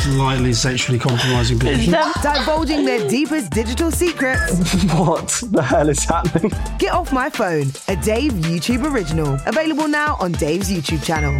[0.00, 1.92] Slightly sexually compromising people.
[2.22, 4.58] Divulging their deepest digital secrets.
[4.98, 6.52] What the hell is happening?
[6.78, 9.38] Get Off My Phone, a Dave YouTube original.
[9.46, 11.34] Available now on Dave's YouTube channel.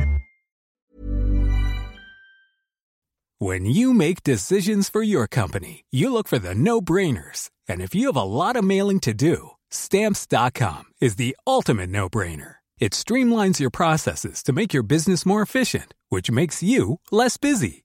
[3.40, 7.50] When you make decisions for your company, you look for the no brainers.
[7.68, 12.08] And if you have a lot of mailing to do, stamps.com is the ultimate no
[12.08, 12.56] brainer.
[12.80, 17.84] It streamlines your processes to make your business more efficient, which makes you less busy.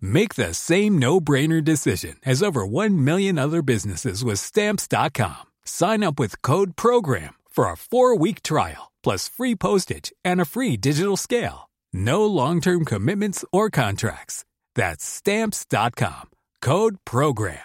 [0.00, 5.46] Make the same no brainer decision as over 1 million other businesses with Stamps.com.
[5.64, 10.44] Sign up with Code PROGRAM for a four week trial, plus free postage and a
[10.44, 11.70] free digital scale.
[11.92, 14.44] No long term commitments or contracts.
[14.74, 16.30] That's Stamps.com.
[16.60, 17.58] Code PROGRAM.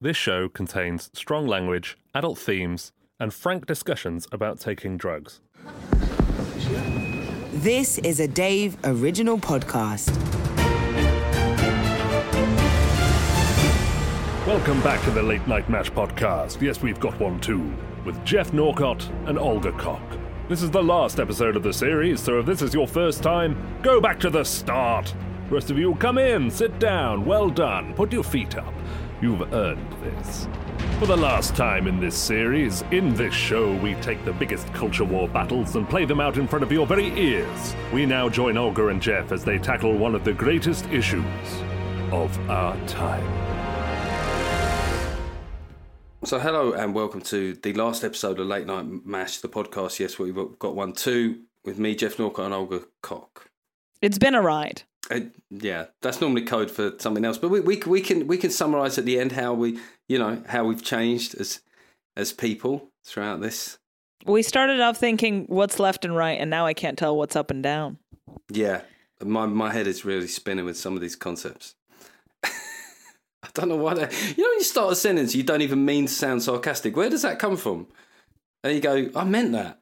[0.00, 5.40] This show contains strong language, adult themes, and frank discussions about taking drugs.
[7.58, 10.10] This is a Dave original podcast.
[14.44, 16.60] Welcome back to the Late Night Mash podcast.
[16.60, 17.72] Yes, we've got one too,
[18.04, 20.00] with Geoff Norcott and Olga Koch.
[20.48, 23.56] This is the last episode of the series, so if this is your first time,
[23.84, 25.14] go back to the start.
[25.48, 28.74] Rest of you, come in, sit down, well done, put your feet up.
[29.22, 30.48] You've earned this.
[30.98, 35.04] For the last time in this series, in this show, we take the biggest culture
[35.04, 37.74] war battles and play them out in front of your very ears.
[37.92, 41.24] We now join Olga and Geoff as they tackle one of the greatest issues
[42.12, 43.24] of our time.
[46.24, 49.98] So, hello and welcome to the last episode of Late Night Mash, the podcast.
[49.98, 53.50] Yes, we've got one, two, with me, Geoff Norcott, and Olga Koch.
[54.00, 54.84] It's been a ride.
[55.10, 55.20] Uh,
[55.50, 58.96] yeah, that's normally code for something else, but we, we we can we can summarise
[58.96, 59.78] at the end how we
[60.08, 61.60] you know how we've changed as
[62.16, 63.78] as people throughout this.
[64.24, 67.50] We started off thinking what's left and right, and now I can't tell what's up
[67.50, 67.98] and down.
[68.50, 68.82] Yeah,
[69.22, 71.74] my my head is really spinning with some of these concepts.
[72.44, 73.94] I don't know why.
[73.94, 76.96] They, you know, when you start a sentence, you don't even mean to sound sarcastic.
[76.96, 77.88] Where does that come from?
[78.62, 79.80] And you go, I meant that.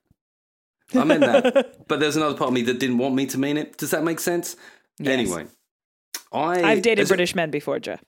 [0.92, 1.86] I meant that.
[1.88, 3.78] but there's another part of me that didn't want me to mean it.
[3.78, 4.56] Does that make sense?
[5.00, 5.46] Anyway,
[6.32, 8.02] I I've dated as a- British men before, Geoff.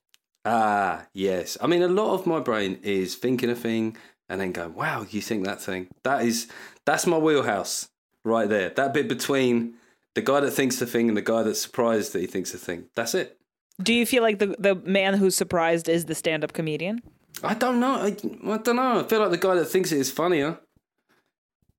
[0.45, 1.57] Ah, yes.
[1.61, 3.97] I mean, a lot of my brain is thinking a thing
[4.29, 6.49] and then going, "Wow, you think that thing?" That is
[6.85, 7.89] that's my wheelhouse
[8.25, 8.69] right there.
[8.71, 9.75] That bit between
[10.15, 12.59] the guy that thinks the thing and the guy that's surprised that he thinks the
[12.59, 12.85] thing.
[12.95, 13.39] That's it.
[13.83, 17.01] Do you feel like the the man who's surprised is the stand up comedian?
[17.43, 17.95] I don't know.
[17.97, 18.17] I,
[18.53, 19.01] I don't know.
[19.01, 20.59] I feel like the guy that thinks it is funnier.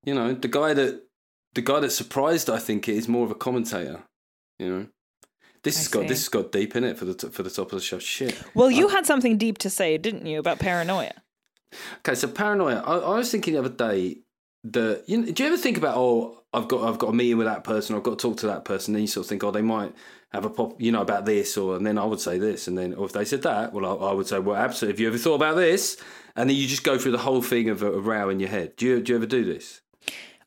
[0.03, 1.03] You know, the guy that
[1.53, 2.49] the guy that's surprised.
[2.49, 4.03] I think it is more of a commentator.
[4.59, 4.87] You know,
[5.65, 7.49] this I has got this has got deep in it for the t- for the
[7.49, 7.99] top of the show.
[7.99, 8.41] Shit.
[8.53, 11.13] Well, you had something deep to say, didn't you, about paranoia?
[11.99, 12.81] Okay, so paranoia.
[12.85, 14.19] I, I was thinking the other day
[14.63, 17.37] that you know, do you ever think about oh I've got I've got a meeting
[17.37, 19.43] with that person, I've got to talk to that person, then you sort of think
[19.43, 19.93] oh they might
[20.31, 22.77] have a pop you know about this or and then I would say this and
[22.77, 25.07] then or if they said that well I, I would say well absolutely have you
[25.07, 25.97] ever thought about this
[26.35, 28.49] and then you just go through the whole thing of a, a row in your
[28.49, 28.75] head.
[28.75, 29.81] Do you do you ever do this?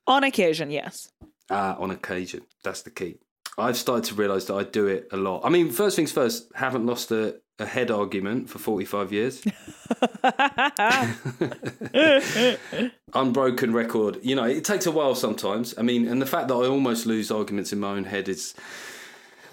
[0.07, 1.11] On occasion, yes.
[1.51, 2.43] Ah, on occasion.
[2.63, 3.19] That's the key.
[3.59, 5.41] I've started to realise that I do it a lot.
[5.45, 9.43] I mean, first things first, haven't lost a, a head argument for 45 years.
[13.15, 14.19] Unbroken record.
[14.23, 15.75] You know, it takes a while sometimes.
[15.77, 18.55] I mean, and the fact that I almost lose arguments in my own head is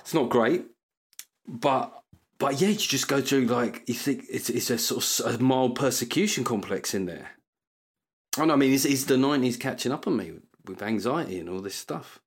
[0.02, 0.66] it's not great.
[1.48, 1.92] But
[2.38, 5.44] but yeah, you just go through like you think it's it's a sort of a
[5.44, 7.32] mild persecution complex in there.
[8.38, 11.50] No, I mean, it's, it's the nineties catching up on me with, with anxiety and
[11.50, 12.20] all this stuff.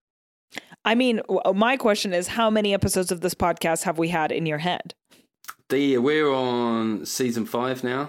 [0.88, 1.20] I mean,
[1.54, 4.94] my question is how many episodes of this podcast have we had in your head?
[5.68, 8.08] The, we're on season five now,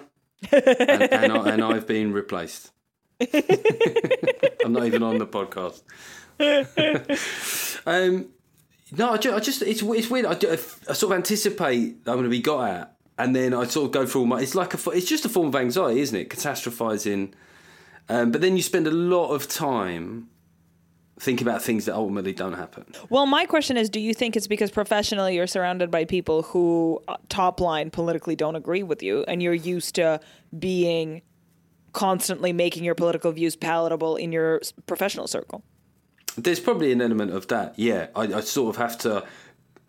[0.50, 0.64] and,
[1.12, 2.72] and, I, and I've been replaced.
[3.20, 5.82] I'm not even on the podcast.
[7.86, 8.30] um,
[8.94, 10.26] no, I just, I just it's it's weird.
[10.26, 10.56] I, do- I
[10.94, 13.92] sort of anticipate that I'm going to be got at, and then I sort of
[13.92, 14.40] go through all my.
[14.40, 16.30] It's like a, it's just a form of anxiety, isn't it?
[16.30, 17.34] Catastrophizing,
[18.08, 20.30] um, but then you spend a lot of time
[21.20, 22.86] thinking about things that ultimately don't happen.
[23.10, 27.02] Well, my question is do you think it's because professionally you're surrounded by people who
[27.08, 30.20] uh, top line politically don't agree with you and you're used to
[30.58, 31.22] being
[31.92, 35.64] constantly making your political views palatable in your professional circle?
[36.38, 37.78] There's probably an element of that.
[37.78, 39.26] Yeah, I, I sort of have to.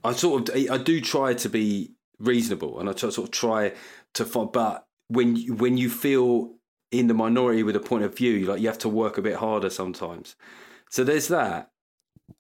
[0.03, 3.73] I sort of I do try to be reasonable, and I try, sort of try
[4.15, 4.51] to find.
[4.51, 6.55] But when when you feel
[6.91, 9.37] in the minority with a point of view, like you have to work a bit
[9.37, 10.35] harder sometimes.
[10.91, 11.71] So there's that.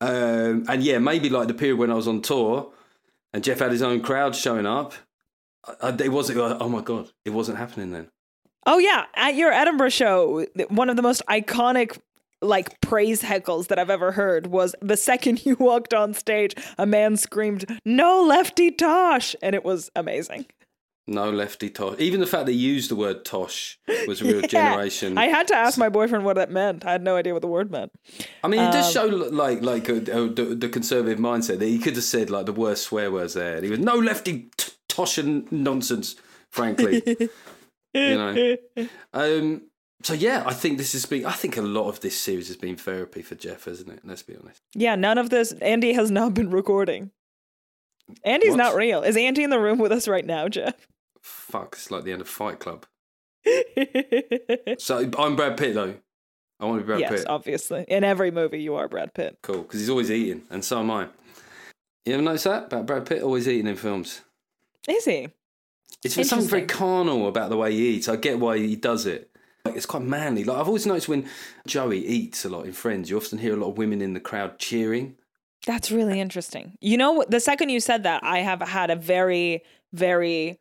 [0.00, 2.72] Um, and yeah, maybe like the period when I was on tour,
[3.32, 4.92] and Geoff had his own crowd showing up.
[5.82, 6.38] It wasn't.
[6.38, 8.08] Oh my god, it wasn't happening then.
[8.66, 11.98] Oh yeah, at your Edinburgh show, one of the most iconic
[12.42, 16.86] like praise heckles that I've ever heard was the second you walked on stage, a
[16.86, 20.46] man screamed, "No lefty tosh," and it was amazing.
[21.10, 21.96] No lefty tosh.
[21.98, 24.46] Even the fact they used the word tosh was a real Yeah.
[24.46, 25.18] generation.
[25.18, 26.86] I had to ask my boyfriend what that meant.
[26.86, 27.90] I had no idea what the word meant.
[28.44, 31.78] I mean, it Um, does show like like uh, the, the conservative mindset that he
[31.80, 33.56] could have said like the worst swear words there.
[33.56, 36.14] And he was no lefty t- tosh and nonsense,
[36.50, 37.02] frankly.
[37.94, 38.56] you know.
[39.12, 39.62] Um.
[40.02, 41.26] So yeah, I think this has been.
[41.26, 44.00] I think a lot of this series has been therapy for Geoff, hasn't it?
[44.04, 44.62] Let's be honest.
[44.74, 45.52] Yeah, none of this.
[45.60, 47.10] Andy has not been recording.
[48.24, 48.56] Andy's What?
[48.58, 49.02] not real.
[49.02, 50.74] Is Andy in the room with us right now, Geoff?
[51.22, 52.86] Fuck, it's like the end of Fight Club.
[54.78, 55.94] So I'm Brad Pitt though.
[56.58, 57.26] I want to be Brad yes, Pitt.
[57.26, 57.84] obviously.
[57.88, 59.38] In every movie, you are Brad Pitt.
[59.42, 61.08] Cool, because he's always eating, and so am I.
[62.04, 63.22] You ever notice that about Brad Pitt?
[63.22, 64.22] Always eating in films.
[64.88, 65.28] Is he?
[66.04, 68.08] It's something very carnal about the way he eats.
[68.08, 69.30] I get why he does it.
[69.64, 70.44] Like it's quite manly.
[70.44, 71.28] Like I've always noticed when
[71.66, 74.20] Joey eats a lot in Friends, you often hear a lot of women in the
[74.20, 75.16] crowd cheering.
[75.66, 76.78] That's really interesting.
[76.80, 79.62] You know, the second you said that, I have had a very,
[79.92, 80.58] very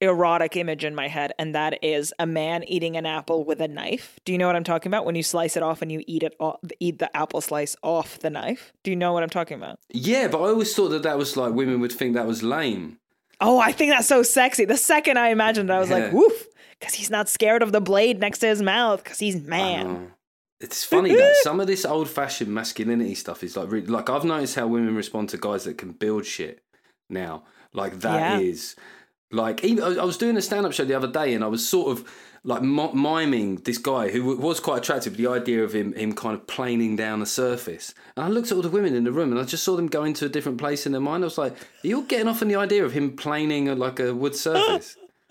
[0.00, 3.68] erotic image in my head, and that is a man eating an apple with a
[3.68, 4.18] knife.
[4.24, 5.04] Do you know what I'm talking about?
[5.04, 8.18] When you slice it off and you eat it, off, eat the apple slice off
[8.20, 8.72] the knife.
[8.82, 9.78] Do you know what I'm talking about?
[9.90, 12.98] Yeah, but I always thought that that was like women would think that was lame.
[13.40, 14.64] Oh, I think that's so sexy.
[14.64, 16.12] The second I imagined it, I was like, Yeah.
[16.12, 16.46] woof,
[16.78, 20.12] because he's not scared of the blade next to his mouth, because he's man.
[20.60, 24.56] It's funny that some of this old-fashioned masculinity stuff is like really, like I've noticed
[24.56, 26.62] how women respond to guys that can build shit
[27.08, 27.44] now.
[27.72, 28.84] Like that is Yeah.
[29.32, 31.96] Like even I was doing a stand-up show the other day and I was sort
[31.96, 32.08] of
[32.42, 35.16] like mi- miming this guy who was quite attractive.
[35.16, 38.56] The idea of him him kind of planing down the surface, and I looked at
[38.56, 40.58] all the women in the room and I just saw them going to a different
[40.58, 41.22] place in their mind.
[41.22, 43.74] I was like, "Are you all getting off on the idea of him planing a,
[43.74, 44.96] like a wood surface?"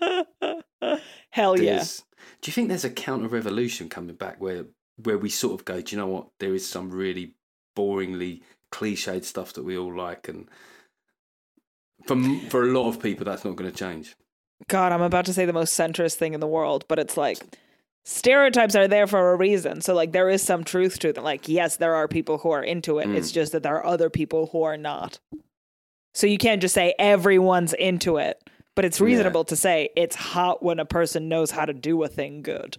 [1.30, 1.72] Hell yeah.
[1.76, 2.02] There's-
[2.42, 4.66] Do you think there's a counter revolution coming back where
[5.02, 6.28] where we sort of go, do you know what?
[6.40, 7.34] There is some really
[7.76, 10.48] boringly cliched stuff that we all like, and
[12.06, 12.16] for
[12.48, 14.14] for a lot of people, that's not going to change.
[14.68, 17.38] God, I'm about to say the most centrist thing in the world, but it's like
[18.04, 19.80] stereotypes are there for a reason.
[19.80, 21.24] So like there is some truth to them.
[21.24, 23.08] Like yes, there are people who are into it.
[23.10, 25.18] It's just that there are other people who are not.
[26.12, 28.42] So you can't just say everyone's into it,
[28.74, 32.08] but it's reasonable to say it's hot when a person knows how to do a
[32.08, 32.78] thing good.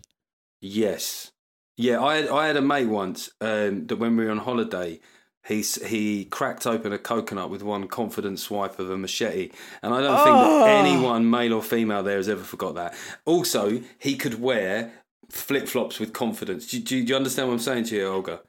[0.59, 1.31] Yes,
[1.77, 2.03] yeah.
[2.03, 4.99] I had, I had a mate once um, that when we were on holiday.
[5.47, 9.49] He, he cracked open a coconut with one confident swipe of a machete,
[9.81, 10.59] and I don't think Oh.
[10.65, 12.93] that anyone, male or female, there has ever forgot that.
[13.25, 14.91] Also, he could wear
[15.29, 16.67] flip flops with confidence.
[16.67, 18.41] Do, do, do you understand what I'm saying to you, Olga?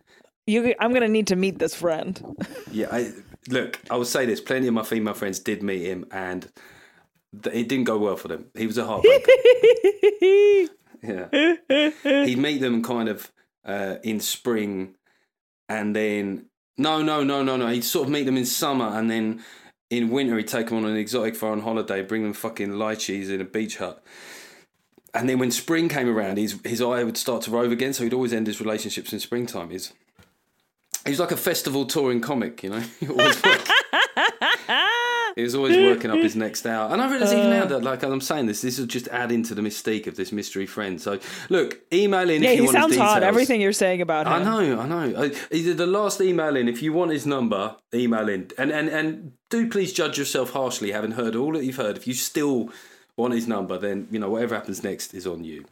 [0.46, 2.20] You, I'm gonna need to meet this friend.
[2.70, 3.12] Yeah, I,
[3.48, 6.50] look, I will say this: plenty of my female friends did meet him, and
[7.42, 8.46] th- it didn't go well for them.
[8.54, 10.68] He was a heartbreaker.
[11.02, 13.30] yeah, he'd meet them kind of
[13.64, 14.96] uh, in spring,
[15.68, 16.46] and then
[16.78, 17.68] no, no, no, no, no.
[17.68, 19.42] He'd sort of meet them in summer, and then
[19.90, 23.40] in winter he'd take them on an exotic foreign holiday, bring them fucking lychees in
[23.40, 24.02] a beach hut.
[25.14, 27.92] And then when spring came around, his his eye would start to rove again.
[27.92, 29.70] So he'd always end his relationships in springtime.
[29.70, 29.92] He's
[31.04, 32.82] he was like a festival touring comic, you know.
[35.34, 37.82] He always was always working up his next hour, and I realise even now that,
[37.82, 41.00] like I'm saying this, this will just add into the mystique of this mystery friend.
[41.00, 43.22] So, look, email in yeah, if you he want sounds hot.
[43.22, 44.32] Everything you're saying about him.
[44.34, 45.14] I know, I know.
[45.16, 48.88] Uh, Either the last email in, if you want his number, email in, and and
[48.88, 51.96] and do please judge yourself harshly, having heard all that you've heard.
[51.96, 52.70] If you still
[53.16, 55.64] want his number, then you know whatever happens next is on you.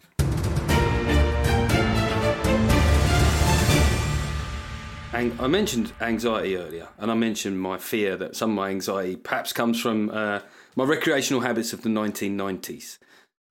[5.12, 9.52] I mentioned anxiety earlier, and I mentioned my fear that some of my anxiety perhaps
[9.52, 10.40] comes from uh,
[10.76, 12.98] my recreational habits of the 1990s,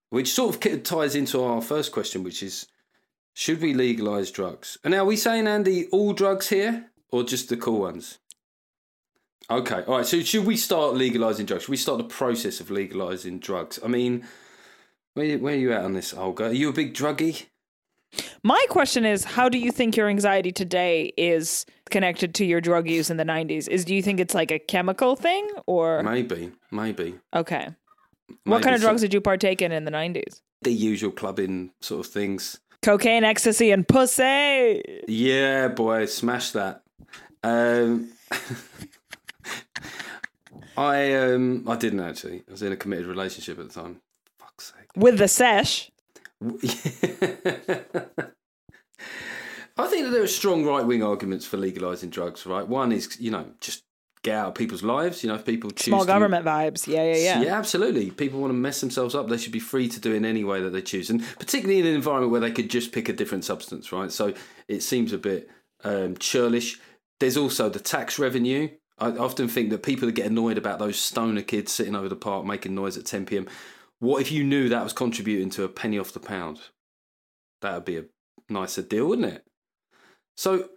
[0.08, 2.66] which sort of ties into our first question, which is
[3.34, 4.78] should we legalise drugs?
[4.82, 8.18] And now, are we saying, Andy, all drugs here, or just the cool ones?
[9.50, 10.06] Okay, all right.
[10.06, 11.64] So, should we start legalising drugs?
[11.64, 13.78] Should we start the process of legalising drugs?
[13.84, 14.26] I mean,
[15.12, 16.46] where, where are you at on this, Olga?
[16.46, 17.46] Are you a big druggie?
[18.42, 22.88] My question is, how do you think your anxiety today is connected to your drug
[22.88, 23.68] use in the 90s?
[23.68, 27.14] Is do you think it's like a chemical thing or Maybe, maybe.
[27.34, 27.68] okay?
[28.44, 30.40] What kind of so- drugs did you partake in in the 90s?
[30.62, 32.60] The usual clubbing sort of things.
[32.82, 34.82] Cocaine, ecstasy, and pussy.
[35.06, 36.82] Yeah, boy, smash that.
[37.42, 38.12] Um,
[40.76, 42.42] I um, I didn't actually.
[42.48, 44.00] I was in a committed relationship at the time.
[44.38, 44.86] Fuck's sake.
[44.96, 45.90] With the sesh.
[49.76, 52.66] I think that there are strong right wing arguments for legalising drugs, right?
[52.66, 53.82] One is, you know, just
[54.22, 55.22] get out of people's lives.
[55.22, 56.86] You know, if people choose Small to- government vibes.
[56.86, 57.42] Yeah, yeah, yeah.
[57.42, 58.10] Yeah, absolutely.
[58.10, 59.28] People want to mess themselves up.
[59.28, 61.80] They should be free to do it in any way that they choose, and particularly
[61.80, 64.12] in an environment where they could just pick a different substance, right?
[64.12, 64.34] So
[64.68, 65.48] it seems a bit
[65.84, 66.78] um, churlish.
[67.18, 68.68] There's also the tax revenue.
[68.98, 72.16] I often think that people that get annoyed about those stoner kids sitting over the
[72.16, 73.46] park making noise at 10 p.m.
[74.00, 76.60] What if you knew that was contributing to a penny off the pound?
[77.60, 78.04] That would be a
[78.48, 79.44] nicer deal, wouldn't it?
[80.36, 80.68] So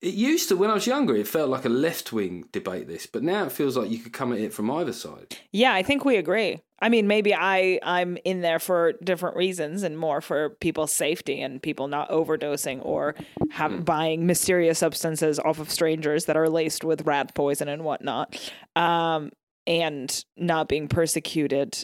[0.00, 3.06] it used to, when I was younger, it felt like a left wing debate, this,
[3.06, 5.36] but now it feels like you could come at it from either side.
[5.50, 6.60] Yeah, I think we agree.
[6.80, 11.40] I mean, maybe I I'm in there for different reasons and more for people's safety
[11.40, 13.16] and people not overdosing or
[13.50, 18.52] have, buying mysterious substances off of strangers that are laced with rat poison and whatnot,
[18.76, 19.30] um,
[19.66, 21.82] and not being persecuted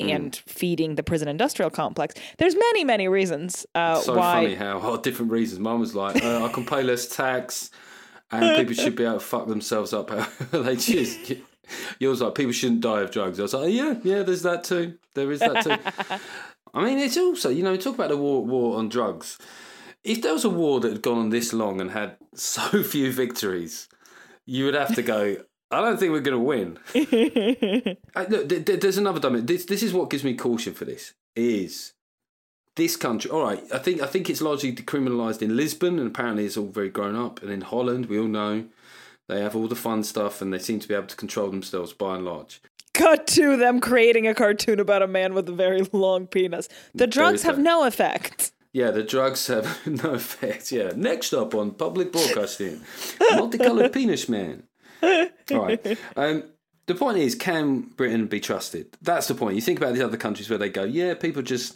[0.00, 2.14] and feeding the prison industrial complex.
[2.38, 4.42] There's many many reasons uh, so why.
[4.42, 5.60] funny how oh, different reasons.
[5.60, 7.70] Mum was like, uh, I can pay less tax,
[8.30, 10.10] and people should be able to fuck themselves up
[10.50, 11.32] they choose.
[11.98, 13.38] Yours like people shouldn't die of drugs.
[13.38, 14.98] I was like, yeah, yeah, there's that too.
[15.14, 16.18] There is that too.
[16.74, 19.38] I mean, it's also you know talk about the war war on drugs.
[20.02, 23.12] If there was a war that had gone on this long and had so few
[23.12, 23.88] victories,
[24.44, 25.36] you would have to go.
[25.74, 26.78] I don't think we're going to win.
[28.16, 29.46] I, look, th- th- there's another dimension.
[29.46, 31.14] This, this is what gives me caution for this.
[31.36, 31.92] Is
[32.76, 33.62] this country all right?
[33.72, 37.16] I think I think it's largely decriminalised in Lisbon, and apparently it's all very grown
[37.16, 37.42] up.
[37.42, 38.64] And in Holland, we all know
[39.28, 41.92] they have all the fun stuff, and they seem to be able to control themselves
[41.92, 42.60] by and large.
[42.92, 46.68] Cut to them creating a cartoon about a man with a very long penis.
[46.94, 48.52] The drugs have no effect.
[48.72, 50.70] Yeah, the drugs have no effect.
[50.70, 50.92] Yeah.
[50.94, 52.82] Next up on public broadcasting,
[53.32, 54.64] multicolored penis man.
[55.52, 55.98] All right.
[56.16, 56.44] Um,
[56.86, 58.96] the point is, can Britain be trusted?
[59.00, 59.54] That's the point.
[59.54, 61.74] You think about these other countries where they go, yeah, people just,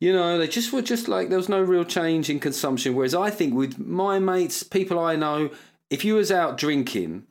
[0.00, 2.94] you know, they just were just like there was no real change in consumption.
[2.94, 5.50] Whereas I think with my mates, people I know,
[5.88, 7.26] if you was out drinking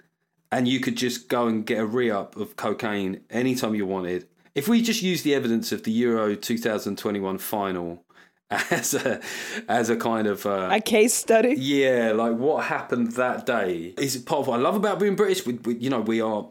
[0.51, 4.67] and you could just go and get a re-up of cocaine anytime you wanted, if
[4.67, 8.03] we just use the evidence of the Euro 2021 final
[8.71, 9.21] as a
[9.67, 11.55] as a kind of uh, A case study.
[11.57, 15.45] yeah, like what happened that day is part of what I love about being British.
[15.45, 16.47] We, we, you know, we are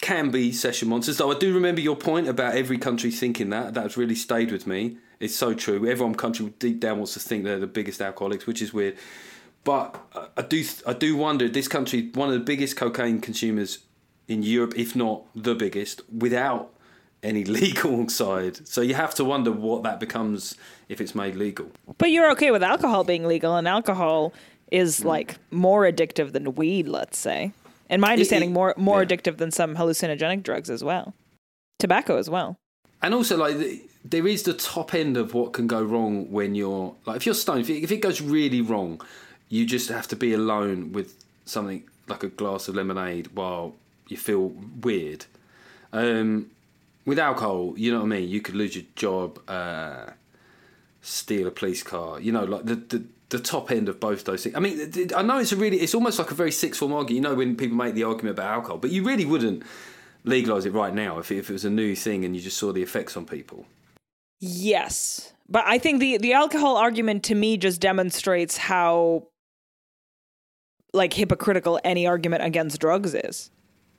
[0.00, 1.18] can be session monsters.
[1.18, 3.74] Though I do remember your point about every country thinking that.
[3.74, 4.96] That's really stayed with me.
[5.20, 5.88] It's so true.
[5.88, 8.96] Every country deep down wants to think they're the biggest alcoholics, which is weird.
[9.64, 10.00] But
[10.36, 13.78] I do I do wonder this country one of the biggest cocaine consumers
[14.28, 16.72] in Europe, if not the biggest, without
[17.22, 18.66] any legal side.
[18.68, 20.54] So you have to wonder what that becomes
[20.88, 21.70] if it's made legal.
[21.98, 24.32] But you're okay with alcohol being legal, and alcohol
[24.70, 25.08] is Hmm.
[25.08, 27.52] like more addictive than weed, let's say.
[27.88, 29.08] In my understanding, it- more more yeah.
[29.08, 31.14] addictive than some hallucinogenic drugs as well.
[31.78, 32.56] Tobacco as well.
[33.02, 36.54] And also, like, the, there is the top end of what can go wrong when
[36.54, 39.00] you're like, if you're stoned, if it, if it goes really wrong,
[39.48, 43.74] you just have to be alone with something like a glass of lemonade while
[44.08, 45.26] you feel weird.
[45.92, 46.50] Um,
[47.06, 48.28] with alcohol, you know what I mean.
[48.28, 50.10] You could lose your job, uh,
[51.00, 52.20] steal a police car.
[52.20, 54.54] You know, like the, the the top end of both those things.
[54.54, 57.16] I mean, I know it's a really, it's almost like a very six form argument.
[57.16, 59.62] You know, when people make the argument about alcohol, but you really wouldn't
[60.24, 62.56] legalise it right now if it, if it was a new thing and you just
[62.56, 63.66] saw the effects on people.
[64.40, 65.32] Yes.
[65.48, 69.28] But I think the the alcohol argument to me just demonstrates how
[70.92, 73.50] like hypocritical any argument against drugs is.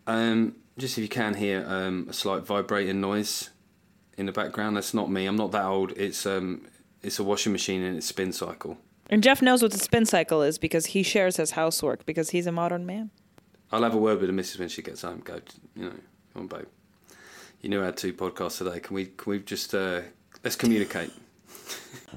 [0.05, 3.49] Um, just if you can hear um, a slight vibrating noise
[4.17, 5.25] in the background, that's not me.
[5.25, 5.91] I'm not that old.
[5.97, 6.67] It's um,
[7.01, 8.77] it's a washing machine and its spin cycle.
[9.09, 12.45] And Geoff knows what the spin cycle is because he shares his housework because he's
[12.45, 13.09] a modern man.
[13.71, 15.21] I'll have a word with the missus when she gets home.
[15.23, 15.39] Go,
[15.75, 15.95] you know,
[16.33, 16.67] come on, babe.
[17.61, 18.79] You knew I had two podcasts today.
[18.79, 20.01] Can we can we just uh,
[20.43, 21.11] let's communicate?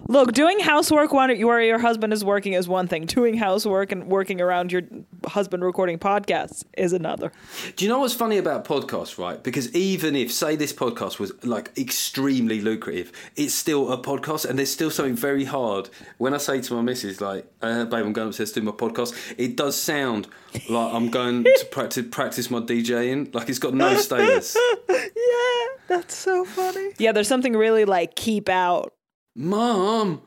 [0.07, 3.07] Look, doing housework while where your husband is working is one thing.
[3.07, 4.83] Doing housework and working around your
[5.27, 7.33] husband recording podcasts is another.
[7.77, 9.41] Do you know what's funny about podcasts, right?
[9.43, 14.59] Because even if, say, this podcast was like extremely lucrative, it's still a podcast, and
[14.59, 15.91] there's still something very hard.
[16.19, 18.73] When I say to my missus, like, uh, "Babe, I'm going upstairs to do my
[18.73, 20.29] podcast," it does sound
[20.69, 23.35] like I'm going to practice practice my DJing.
[23.35, 24.57] Like it's got no status.
[24.89, 26.91] yeah, that's so funny.
[26.99, 28.93] Yeah, there's something really like keep out.
[29.41, 30.21] Mom.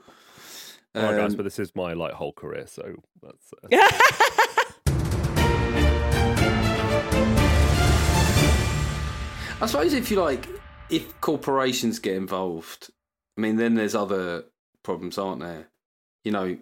[0.95, 3.53] All right, guys, Um, but this is my like whole career, so that's.
[3.63, 3.67] Uh,
[9.61, 10.47] I suppose if you like,
[10.89, 12.89] if corporations get involved,
[13.37, 14.45] I mean, then there's other
[14.83, 15.69] problems, aren't there?
[16.23, 16.57] You know,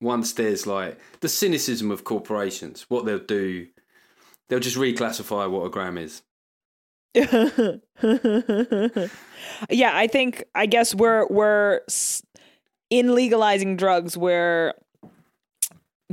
[0.00, 3.66] once there's like the cynicism of corporations, what they'll do,
[4.48, 6.22] they'll just reclassify what a gram is.
[9.70, 11.80] yeah, I think I guess we're we're
[12.90, 14.16] in legalizing drugs.
[14.16, 14.74] We're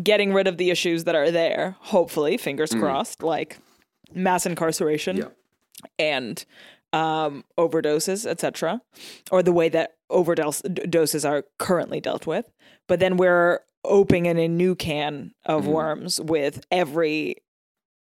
[0.01, 1.75] getting rid of the issues that are there.
[1.79, 3.57] Hopefully, fingers crossed, like
[4.13, 5.27] mass incarceration Yeah.
[5.99, 6.43] and
[6.93, 8.81] um, overdoses, etc.,
[9.31, 12.51] or the way that overdoses are currently dealt with.
[12.87, 17.37] But then we're opening a new can of worms with every.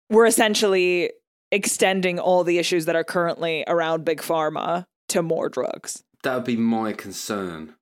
[0.09, 1.11] We're essentially
[1.56, 6.04] extending all the issues that are currently around big pharma to more drugs.
[6.22, 7.75] That would be my concern.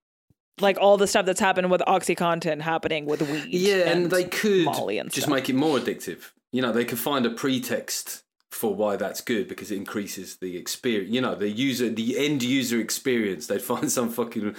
[0.61, 3.47] Like all the stuff that's happened with OxyContin happening with weed.
[3.49, 6.31] Yeah, and, they could and just make it more addictive.
[6.53, 10.57] You know, they could find a pretext for why that's good because it increases the
[10.57, 11.13] experience.
[11.13, 13.49] You know, the user, the end user experience.
[13.49, 14.55] They'd find some fucking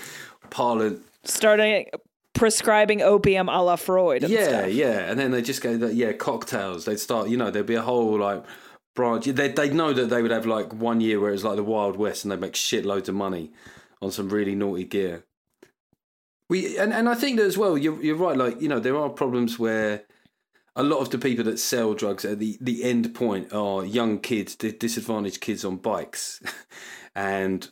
[0.49, 1.89] parlor starting
[2.33, 4.23] prescribing opium a la Freud.
[4.23, 4.73] And yeah, stuff.
[4.73, 6.83] yeah, and then they just go, yeah, cocktails.
[6.83, 8.43] They'd start, you know, there'd be a whole like
[8.95, 9.25] branch.
[9.25, 11.97] They they'd know that they would have like one year where it's like the Wild
[11.97, 13.51] West, and they'd make shitloads of money
[14.01, 15.25] on some really naughty gear.
[16.49, 17.77] We and, and I think that as well.
[17.77, 18.37] You're you're right.
[18.37, 20.03] Like you know, there are problems where
[20.75, 24.19] a lot of the people that sell drugs at the the end point are young
[24.19, 26.41] kids, disadvantaged kids on bikes,
[27.15, 27.69] and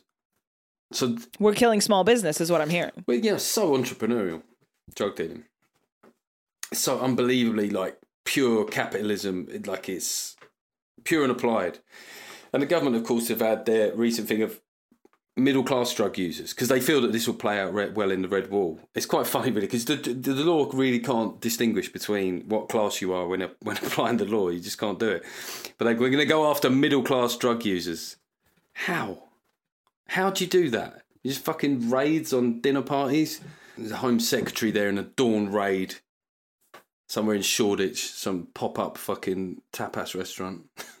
[0.92, 2.92] so We're killing small business, is what I'm hearing.
[3.06, 4.42] well, yeah, so entrepreneurial,
[4.94, 5.44] drug dealing.
[6.72, 10.34] So unbelievably like pure capitalism, like it's
[11.04, 11.78] pure and applied.
[12.52, 14.60] And the government, of course, have had their recent thing of
[15.36, 18.28] middle class drug users because they feel that this will play out well in the
[18.28, 18.80] red wall.
[18.94, 23.00] It's quite funny, really, because the, the, the law really can't distinguish between what class
[23.00, 24.48] you are when when applying the law.
[24.48, 25.24] You just can't do it.
[25.78, 28.16] But they, we're going to go after middle class drug users.
[28.72, 29.24] How?
[30.08, 31.02] How do you do that?
[31.22, 33.40] You just fucking raids on dinner parties.
[33.76, 35.96] There's a home secretary there in a dawn raid
[37.06, 40.62] somewhere in Shoreditch, some pop up fucking tapas restaurant.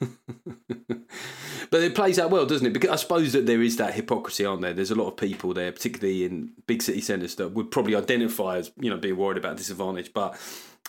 [1.70, 2.72] but it plays out well, doesn't it?
[2.72, 4.72] Because I suppose that there is that hypocrisy, aren't there?
[4.72, 8.58] There's a lot of people there, particularly in big city centres, that would probably identify
[8.58, 10.12] as, you know, being worried about disadvantage.
[10.12, 10.38] But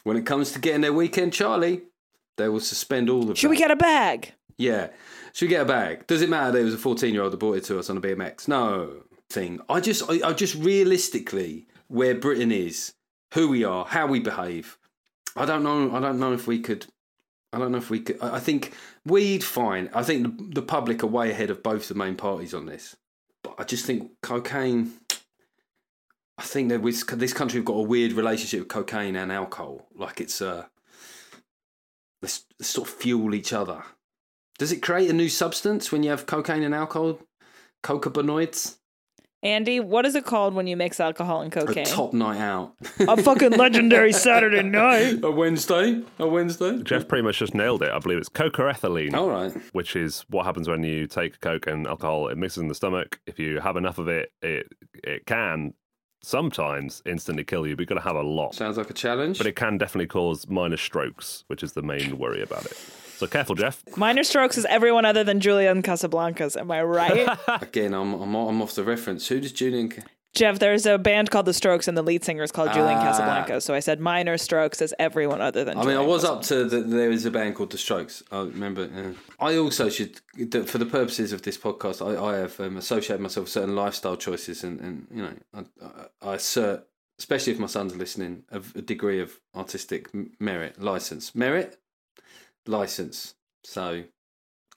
[0.04, 1.84] when it comes to getting their weekend Charlie,
[2.38, 4.34] they will suspend all of Should we get a bag?
[4.58, 4.90] Yeah.
[5.34, 6.08] Should we get a bag?
[6.08, 7.90] Does it matter that there was a 14 year old that brought it to us
[7.90, 8.48] on a BMX?
[8.48, 9.04] No.
[9.30, 9.60] Thing.
[9.70, 12.94] I just, I, I just realistically, where Britain is,
[13.34, 14.78] who we are, how we behave,
[15.36, 15.96] I don't know.
[15.96, 16.86] I don't know if we could.
[17.52, 18.20] I don't know if we could.
[18.22, 18.74] I think
[19.06, 19.90] weed, fine.
[19.94, 22.96] I think the, the public are way ahead of both the main parties on this.
[23.44, 24.94] But I just think cocaine.
[26.38, 29.88] I think that with this country, we've got a weird relationship with cocaine and alcohol.
[29.96, 30.66] Like it's uh,
[32.22, 32.28] they
[32.62, 33.84] sort of fuel each other.
[34.58, 37.20] Does it create a new substance when you have cocaine and alcohol?
[37.84, 38.78] Cocabinoids?
[39.46, 41.70] Andy, what is it called when you mix alcohol and cocaine?
[41.70, 41.86] A cocaine?
[41.86, 42.74] top night out.
[43.00, 45.24] a fucking legendary Saturday night.
[45.24, 46.02] a Wednesday?
[46.18, 46.82] A Wednesday?
[46.82, 47.92] Geoff pretty much just nailed it.
[47.92, 49.14] I believe it's cocaethylene.
[49.14, 49.54] All right.
[49.74, 52.28] which is what happens when you take coke and alcohol.
[52.30, 53.20] It mixes in the stomach.
[53.28, 54.66] If you have enough of it, it
[55.04, 55.76] it can
[56.24, 57.76] sometimes instantly kill you.
[57.76, 58.56] But you've got to have a lot.
[58.56, 59.38] Sounds like a challenge.
[59.38, 62.78] But it can definitely cause minor strokes, which is the main worry about it.
[63.18, 63.84] So careful, Geoff.
[63.98, 66.58] Minor strokes is everyone other than Julian Casablancas.
[66.58, 67.28] Am I right?
[67.62, 69.28] Again, I'm, I'm I'm off the reference.
[69.28, 69.90] Who does Julian?
[69.90, 70.02] Ca-
[70.34, 73.14] Geoff, there's a band called The Strokes, and the lead singer is called Julian Ah.
[73.48, 73.62] Casablancas.
[73.64, 75.78] So I said minor strokes is everyone other than.
[75.78, 78.22] I mean, I Julian was up to the, there is a band called The Strokes.
[78.34, 78.90] I remember.
[78.94, 79.12] Yeah.
[79.40, 80.20] I also should,
[80.68, 84.18] for the purposes of this podcast, I, I have um, associated myself with certain lifestyle
[84.18, 86.86] choices, and, and you know, I, I, I assert,
[87.18, 90.10] especially if my sons are listening, a, a degree of artistic
[90.42, 91.78] merit, license, merit,
[92.68, 93.36] license.
[93.64, 94.04] So,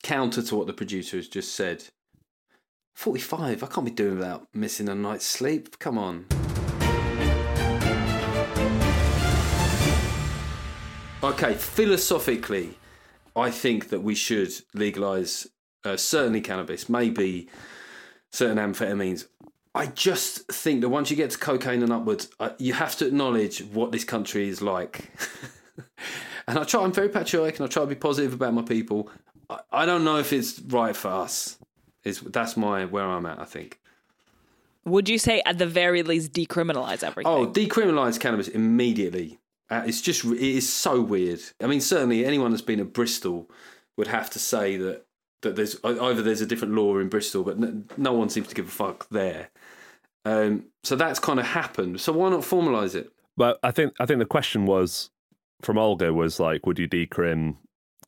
[0.03, 1.85] counter to what the producer has just said.
[2.95, 3.63] Forty-five.
[3.63, 5.79] I can't be doing without missing a night's sleep.
[5.79, 6.27] Come on.
[11.23, 12.79] Okay, philosophically,
[13.35, 15.49] I think that we should legalize
[15.85, 17.49] uh, certainly cannabis, maybe
[18.31, 19.27] certain amphetamines.
[19.75, 23.07] I just think that once you get to cocaine and upwards, uh, you have to
[23.07, 25.11] acknowledge what this country is like.
[26.49, 26.83] and I try.
[26.83, 29.11] I'm very patriotic, and I try to be positive about my people.
[29.49, 31.59] I, I don't know if it's right for us.
[32.05, 33.39] Is that's my where I'm at.
[33.39, 33.79] I think.
[34.85, 37.31] Would you say at the very least decriminalize everything?
[37.31, 39.39] Oh, decriminalise cannabis immediately.
[39.71, 41.41] Uh, it's just it is so weird.
[41.63, 43.51] I mean, certainly anyone that's been at Bristol
[43.97, 45.05] would have to say that
[45.43, 48.55] that there's either there's a different law in Bristol, but no, no one seems to
[48.55, 49.51] give a fuck there.
[50.25, 52.01] Um, so that's kind of happened.
[52.01, 53.13] So why not formalise it?
[53.37, 55.11] But I think I think the question was
[55.63, 57.57] from Olga was like, would you decrim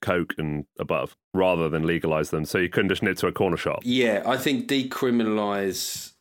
[0.01, 2.45] coke and above rather than legalize them?
[2.45, 3.81] So you couldn't just nip to a corner shop.
[3.83, 6.13] Yeah, I think decriminalise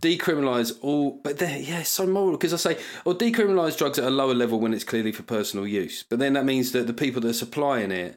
[0.00, 4.04] decriminalise all but they yeah it's so moral because i say or decriminalise drugs at
[4.04, 6.92] a lower level when it's clearly for personal use but then that means that the
[6.92, 8.16] people that are supplying it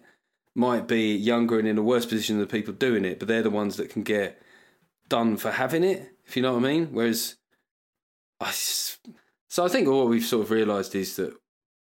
[0.53, 3.41] might be younger and in a worse position than the people doing it but they're
[3.41, 4.39] the ones that can get
[5.09, 7.37] done for having it if you know what i mean whereas
[8.39, 11.33] I, so i think what we've sort of realised is that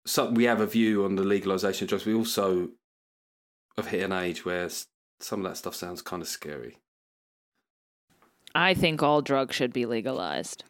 [0.04, 2.68] some, we have a view on the legalisation of drugs we also
[3.76, 4.68] have hit an age where
[5.20, 6.78] some of that stuff sounds kind of scary
[8.54, 10.64] I think all drugs should be legalized.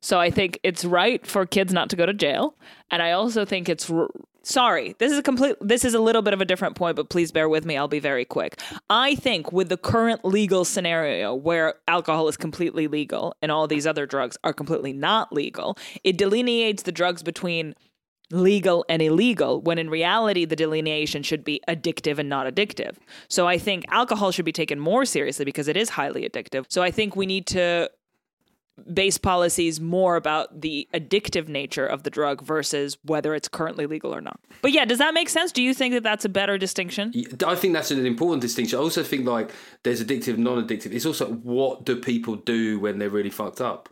[0.00, 2.56] So I think it's right for kids not to go to jail,
[2.90, 4.10] and I also think it's r-
[4.42, 4.96] sorry.
[4.98, 7.30] This is a complete this is a little bit of a different point, but please
[7.30, 7.76] bear with me.
[7.76, 8.60] I'll be very quick.
[8.90, 13.86] I think with the current legal scenario where alcohol is completely legal and all these
[13.86, 17.76] other drugs are completely not legal, it delineates the drugs between
[18.32, 22.96] legal and illegal when in reality the delineation should be addictive and not addictive.
[23.28, 26.64] So I think alcohol should be taken more seriously because it is highly addictive.
[26.68, 27.90] So I think we need to
[28.92, 34.14] base policies more about the addictive nature of the drug versus whether it's currently legal
[34.14, 34.40] or not.
[34.62, 35.52] But yeah, does that make sense?
[35.52, 37.12] Do you think that that's a better distinction?
[37.46, 38.78] I think that's an important distinction.
[38.78, 39.50] I also think like
[39.82, 40.92] there's addictive, non-addictive.
[40.92, 43.90] It's also what do people do when they're really fucked up?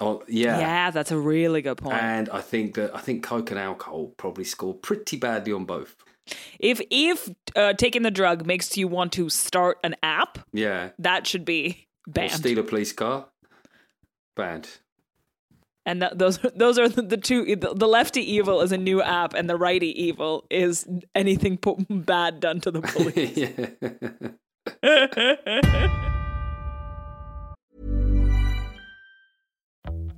[0.00, 2.00] Oh yeah, yeah, that's a really good point.
[2.00, 5.96] And I think that I think coke and alcohol probably score pretty badly on both.
[6.60, 11.26] If if uh, taking the drug makes you want to start an app, yeah, that
[11.26, 12.32] should be banned.
[12.32, 13.26] Or steal a police car,
[14.36, 14.68] banned.
[15.84, 17.56] And th- those those are the, two.
[17.56, 22.40] The lefty evil is a new app, and the righty evil is anything po- bad
[22.40, 22.82] done to the
[24.82, 26.08] police.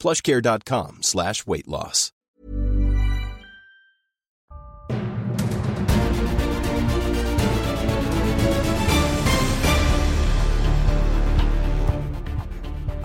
[0.00, 2.12] plushcare.com slash weight loss.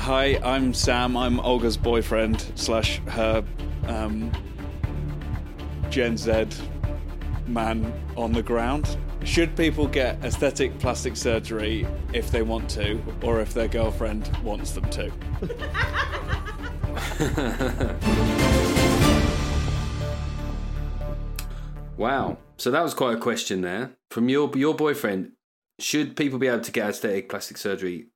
[0.05, 1.17] Hi, I'm Sam.
[1.17, 3.43] I'm Olga's boyfriend slash her
[3.87, 4.31] um,
[5.89, 6.45] Gen Z
[7.47, 8.97] man on the ground.
[9.23, 14.71] Should people get aesthetic plastic surgery if they want to, or if their girlfriend wants
[14.73, 15.11] them to?
[21.97, 22.37] wow.
[22.57, 25.33] So that was quite a question there from your your boyfriend.
[25.79, 28.07] Should people be able to get aesthetic plastic surgery?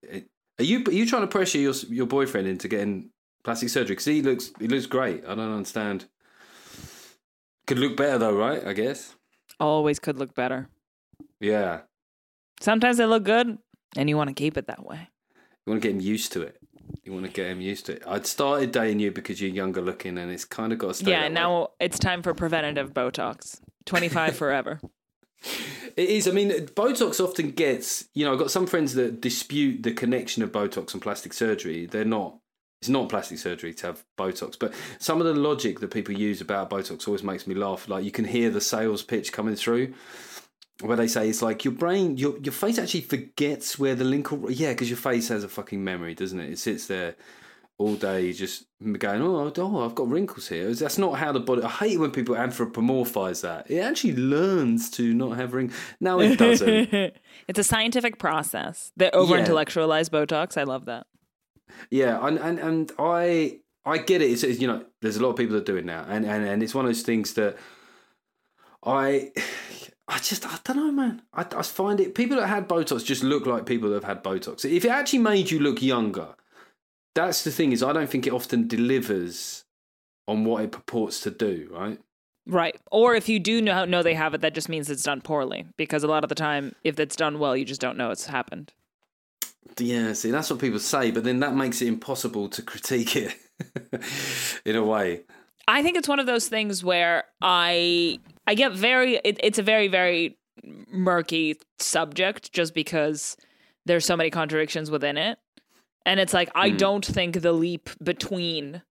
[0.60, 3.10] Are you are you trying to pressure your your boyfriend into getting
[3.44, 3.96] plastic surgery?
[3.96, 5.24] Because he looks he looks great.
[5.26, 6.06] I don't understand.
[7.68, 8.66] Could look better though, right?
[8.66, 9.16] I guess.
[9.60, 10.70] Always could look better.
[11.40, 11.82] Yeah.
[12.62, 13.58] Sometimes they look good,
[13.96, 15.10] and you want to keep it that way.
[15.66, 16.58] You want to get him used to it.
[17.10, 18.04] You want to get him used to it.
[18.06, 21.10] I'd started dating you because you're younger looking, and it's kind of got to stay.
[21.10, 21.68] Yeah, now way.
[21.80, 23.60] it's time for preventative Botox.
[23.88, 24.80] Twenty five forever.
[25.98, 26.28] It is.
[26.28, 28.08] I mean, Botox often gets.
[28.14, 31.88] You know, I've got some friends that dispute the connection of Botox and plastic surgery.
[31.88, 32.38] They're not.
[32.80, 36.42] It's not plastic surgery to have Botox, but some of the logic that people use
[36.42, 37.90] about Botox always makes me laugh.
[37.90, 39.96] Like you can hear the sales pitch coming through
[40.82, 44.28] where they say it's like your brain, your your face actually forgets where the link.
[44.50, 46.52] Yeah, because your face has a fucking memory, doesn't it?
[46.52, 47.16] It sits there.
[47.80, 50.74] all day just going, oh, oh, I've got wrinkles here.
[50.74, 51.64] That's not how the body.
[51.64, 53.72] I hate when people anthropomorphize that.
[53.72, 55.80] It actually learns to not have wrinkles.
[56.00, 56.94] Now it doesn't.
[57.48, 58.92] it's a scientific process.
[58.98, 60.58] The over intellectualized Botox.
[60.58, 61.08] I love that.
[61.90, 64.30] Yeah, and and, and I I get it.
[64.30, 66.46] It's, it's, you know, there's a lot of people that do it now, and, and
[66.46, 67.58] and it's one of those things that
[68.84, 69.32] I.
[70.10, 71.22] I just, I don't know, man.
[71.34, 74.24] I, I find it, people that had Botox just look like people that have had
[74.24, 74.66] Botox.
[74.66, 76.30] If it actually made you look younger,
[77.14, 79.66] that's the thing is I don't think it often delivers
[80.28, 82.00] on what it purports to do, right?
[82.48, 82.76] Right.
[82.92, 85.68] Or if you do know know they have it, that just means it's done poorly.
[85.78, 88.26] Because a lot of the time, if it's done well, you just don't know it's
[88.26, 88.74] happened.
[89.78, 93.36] Yeah, see, that's what people say, but then that makes it impossible to critique it
[94.66, 95.22] in a way.
[95.68, 98.20] I think it's one of those things where I
[98.50, 100.38] I get very it, it's a very very
[100.92, 103.38] murky subject just because
[103.86, 105.38] there's so many contradictions within it.
[106.06, 106.78] And it's like, I mm.
[106.78, 108.82] don't think the leap between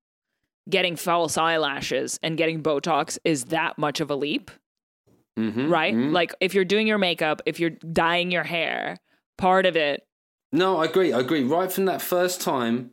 [0.69, 4.51] getting false eyelashes and getting Botox is that much of a leap.
[5.39, 5.95] Mm-hmm, right?
[5.95, 6.13] Mm-hmm.
[6.13, 8.99] Like, if you're doing your makeup, if you're dyeing your hair,
[9.37, 10.07] part of it.
[10.53, 11.13] No, I agree.
[11.13, 11.45] I agree.
[11.45, 12.91] Right from that first time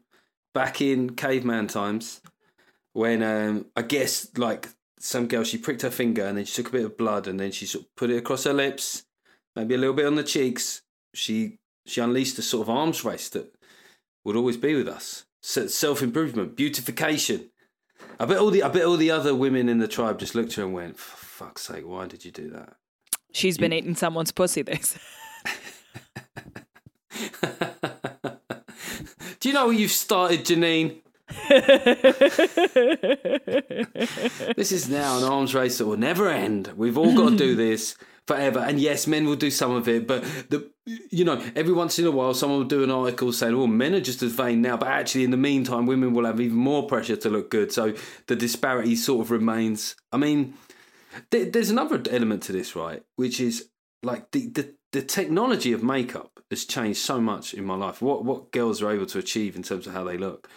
[0.54, 2.22] back in caveman times,
[2.94, 4.70] when um, I guess like
[5.06, 7.40] some girl, she pricked her finger and then she took a bit of blood and
[7.40, 9.04] then she sort of put it across her lips,
[9.56, 10.82] maybe a little bit on the cheeks.
[11.14, 13.54] She she unleashed a sort of arms race that
[14.24, 15.26] would always be with us.
[15.42, 17.52] Self improvement, beautification.
[18.20, 20.54] I bet all the I bet all the other women in the tribe just looked
[20.54, 22.76] at her and went, "For fuck's sake, why did you do that?"
[23.32, 23.62] She's you...
[23.62, 24.64] been eating someone's pussy.
[24.64, 24.98] This.
[29.40, 31.04] do you know what you've started, Janine?
[34.56, 36.74] this is now an arms race that will never end.
[36.76, 37.96] We've all got to do this
[38.28, 38.60] forever.
[38.60, 40.70] And yes, men will do some of it, but the
[41.10, 43.96] you know, every once in a while, someone will do an article saying, "Oh, men
[43.96, 46.88] are just as vain now," but actually, in the meantime, women will have even more
[46.88, 47.72] pressure to look good.
[47.72, 47.94] So
[48.28, 49.96] the disparity sort of remains.
[50.12, 50.54] I mean,
[51.32, 53.04] th- there's another element to this, right?
[53.16, 53.70] Which is
[54.04, 58.02] like the, the the technology of makeup has changed so much in my life.
[58.02, 60.48] What what girls are able to achieve in terms of how they look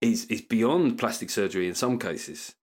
[0.00, 2.54] is is beyond plastic surgery in some cases.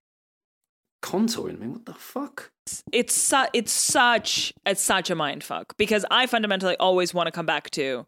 [1.02, 2.50] Contouring, I mean, what the fuck?
[2.92, 7.30] it's su- it's such it's such a mind fuck because I fundamentally always want to
[7.30, 8.06] come back to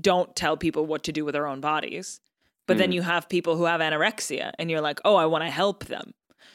[0.00, 2.20] don't tell people what to do with their own bodies.
[2.66, 2.80] But mm.
[2.80, 5.86] then you have people who have anorexia and you're like, "Oh, I want to help
[5.86, 6.12] them."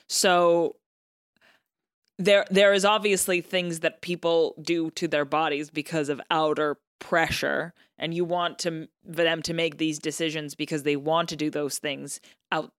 [0.07, 0.77] So
[2.17, 7.73] there there is obviously things that people do to their bodies because of outer pressure
[7.97, 11.49] and you want to for them to make these decisions because they want to do
[11.49, 12.19] those things
[12.51, 12.71] out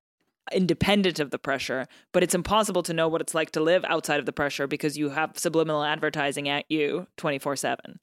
[0.52, 4.20] independent of the pressure, but it's impossible to know what it's like to live outside
[4.20, 7.98] of the pressure because you have subliminal advertising at you 24 7.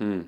[0.00, 0.22] Hmm.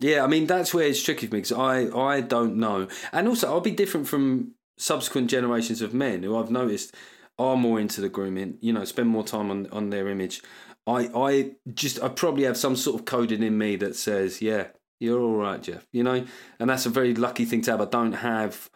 [0.00, 2.86] Yeah, I mean, that's where it's tricky for me because I, I don't know.
[3.12, 6.94] And also, I'll be different from subsequent generations of men who I've noticed
[7.36, 10.40] are more into the grooming, you know, spend more time on, on their image.
[10.86, 14.68] I, I just, I probably have some sort of coding in me that says, yeah,
[15.00, 16.24] you're all right, Geoff, you know?
[16.58, 17.80] And that's a very lucky thing to have.
[17.80, 18.70] I don't have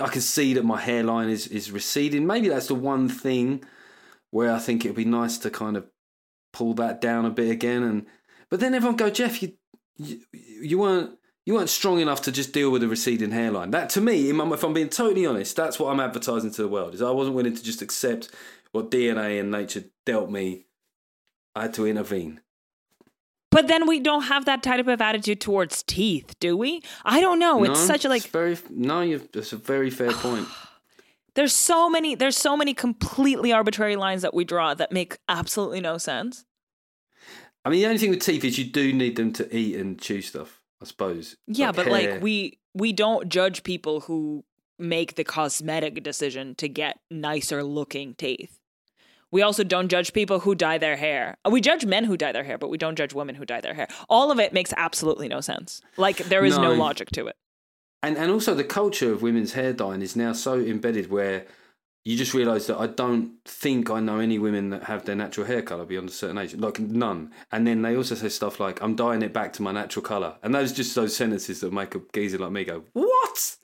[0.00, 2.26] I can see that my hairline is is receding.
[2.26, 3.62] Maybe that's the one thing
[4.30, 5.86] where I think it'd be nice to kind of
[6.52, 7.82] pull that down a bit again.
[7.82, 8.06] And
[8.48, 9.52] but then everyone go, Geoff, you
[9.96, 13.70] you, you weren't you weren't strong enough to just deal with a receding hairline.
[13.72, 16.94] That to me, if I'm being totally honest, that's what I'm advertising to the world.
[16.94, 18.30] Is I wasn't willing to just accept
[18.70, 20.66] what DNA and nature dealt me.
[21.54, 22.40] I had to intervene.
[23.52, 26.82] But then we don't have that type of attitude towards teeth, do we?
[27.04, 27.62] I don't know.
[27.64, 29.02] It's such a like it's very no.
[29.02, 30.48] You, it's a very fair point.
[31.34, 32.14] there's so many.
[32.14, 36.46] There's so many completely arbitrary lines that we draw that make absolutely no sense.
[37.64, 40.00] I mean, the only thing with teeth is you do need them to eat and
[40.00, 40.62] chew stuff.
[40.80, 41.36] I suppose.
[41.46, 41.92] Yeah, like but hair.
[41.92, 44.44] like we we don't judge people who
[44.78, 48.58] make the cosmetic decision to get nicer looking teeth.
[49.32, 51.38] We also don't judge people who dye their hair.
[51.44, 53.62] Uh, we judge men who dye their hair, but we don't judge women who dye
[53.62, 53.88] their hair.
[54.08, 55.80] All of it makes absolutely no sense.
[55.96, 57.36] Like there is no, no logic to it.
[58.02, 61.46] And and also the culture of women's hair dyeing is now so embedded where
[62.04, 65.46] you just realise that I don't think I know any women that have their natural
[65.46, 67.30] hair colour beyond a certain age, like none.
[67.52, 70.34] And then they also say stuff like, "I'm dyeing it back to my natural colour,"
[70.42, 73.56] and those just those sentences that make a geezer like me go, "What?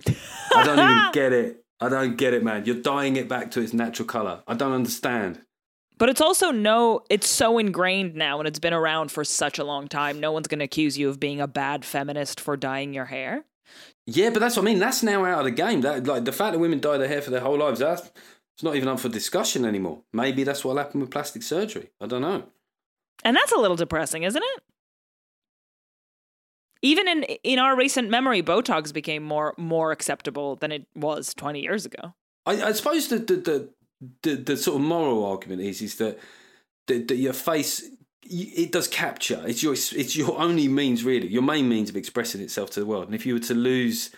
[0.54, 1.64] I don't even get it.
[1.80, 2.64] I don't get it, man.
[2.64, 4.42] You're dyeing it back to its natural colour.
[4.46, 5.42] I don't understand."
[5.98, 9.64] But it's also no, it's so ingrained now and it's been around for such a
[9.64, 10.20] long time.
[10.20, 13.44] No one's going to accuse you of being a bad feminist for dyeing your hair.
[14.06, 14.78] Yeah, but that's what I mean.
[14.78, 15.82] That's now out of the game.
[15.82, 18.10] That like the fact that women dye their hair for their whole lives, that's
[18.54, 20.02] it's not even up for discussion anymore.
[20.12, 21.90] Maybe that's what happened with plastic surgery.
[22.00, 22.44] I don't know.
[23.24, 24.62] And that's a little depressing, isn't it?
[26.80, 31.60] Even in in our recent memory, Botox became more more acceptable than it was 20
[31.60, 32.14] years ago.
[32.46, 33.68] I, I suppose the the, the
[34.22, 36.18] the the sort of moral argument is is that
[36.86, 37.84] that, that your face
[38.30, 39.42] it does capture.
[39.46, 42.86] It's your it's your only means really, your main means of expressing itself to the
[42.86, 43.06] world.
[43.06, 44.10] And if you were to lose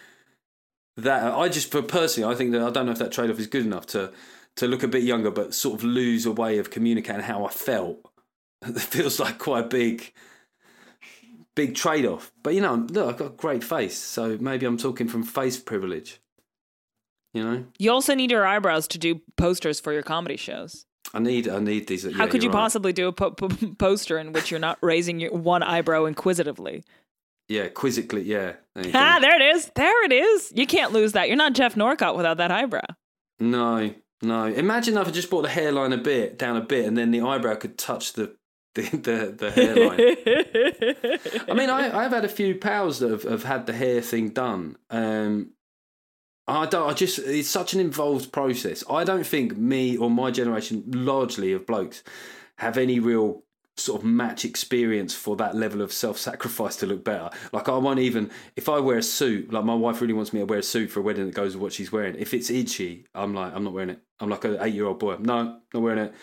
[0.97, 3.38] that, I just for personally, I think that I don't know if that trade off
[3.38, 4.12] is good enough to
[4.57, 7.51] to look a bit younger, but sort of lose a way of communicating how I
[7.51, 7.99] felt.
[8.66, 10.12] It feels like quite a big
[11.55, 12.33] big trade off.
[12.43, 15.59] But you know, look, I've got a great face, so maybe I'm talking from face
[15.59, 16.21] privilege.
[17.33, 20.85] You know, You also need your eyebrows to do posters for your comedy shows.
[21.14, 22.11] I need I need these.
[22.16, 25.33] How could you possibly do a po- po- poster in which you're not raising your
[25.33, 26.85] one eyebrow inquisitively?
[27.49, 28.23] Yeah, quizzically.
[28.23, 28.55] Yeah.
[28.77, 29.71] There Ah, there it is.
[29.75, 30.53] There it is.
[30.55, 31.27] You can't lose that.
[31.29, 32.83] You're not Geoff Norcott without that eyebrow.
[33.40, 34.45] No, no.
[34.45, 37.23] Imagine if I just brought the hairline a bit down a bit, and then the
[37.23, 38.37] eyebrow could touch the
[38.77, 39.99] the the, the hairline.
[41.51, 44.29] I mean, I I've had a few pals that have, have had the hair thing
[44.29, 44.77] done.
[44.90, 45.51] Um,
[46.51, 46.89] I don't.
[46.89, 48.83] I just it's such an involved process.
[48.91, 52.03] I don't think me or my generation, largely of blokes,
[52.57, 53.45] have any real
[53.77, 57.31] sort of match experience for that level of self-sacrifice to look better.
[57.53, 59.53] Like I won't even if I wear a suit.
[59.53, 61.55] Like my wife really wants me to wear a suit for a wedding that goes
[61.55, 62.17] with what she's wearing.
[62.17, 64.01] If it's itchy, I'm like I'm not wearing it.
[64.19, 65.17] I'm like an eight-year-old boy.
[65.21, 66.15] No, not wearing it.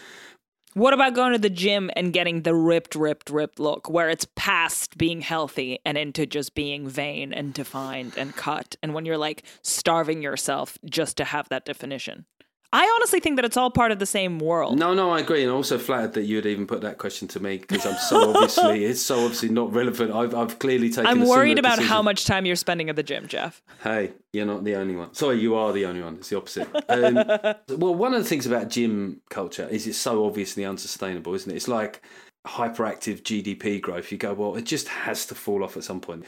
[0.77, 4.27] What about going to the gym and getting the ripped, ripped, ripped look where it's
[4.35, 8.75] past being healthy and into just being vain and defined and cut?
[8.83, 12.25] And when you're like starving yourself just to have that definition.
[12.73, 14.77] I honestly think that it's all part of the same world.
[14.77, 17.39] No, no, I agree, and I'm also flattered that you'd even put that question to
[17.39, 20.11] me because I'm so obviously it's so obviously not relevant.
[20.11, 21.05] I've I've clearly taken.
[21.05, 21.89] I'm worried about decision.
[21.89, 23.61] how much time you're spending at the gym, Geoff.
[23.83, 25.13] Hey, you're not the only one.
[25.13, 26.15] Sorry, you are the only one.
[26.15, 26.67] It's the opposite.
[26.89, 27.15] Um,
[27.79, 31.55] well, one of the things about gym culture is it's so obviously unsustainable, isn't it?
[31.55, 32.01] It's like
[32.45, 34.11] hyperactive GDP growth.
[34.11, 36.25] You go, well, it just has to fall off at some point.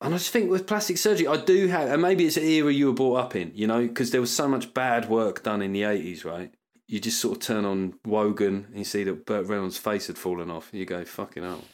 [0.00, 2.72] And I just think with plastic surgery, I do have, and maybe it's an era
[2.72, 5.60] you were brought up in, you know, because there was so much bad work done
[5.60, 6.52] in the 80s, right?
[6.88, 10.16] You just sort of turn on Wogan and you see that Burt Reynolds' face had
[10.16, 10.70] fallen off.
[10.72, 11.64] You go, fucking hell.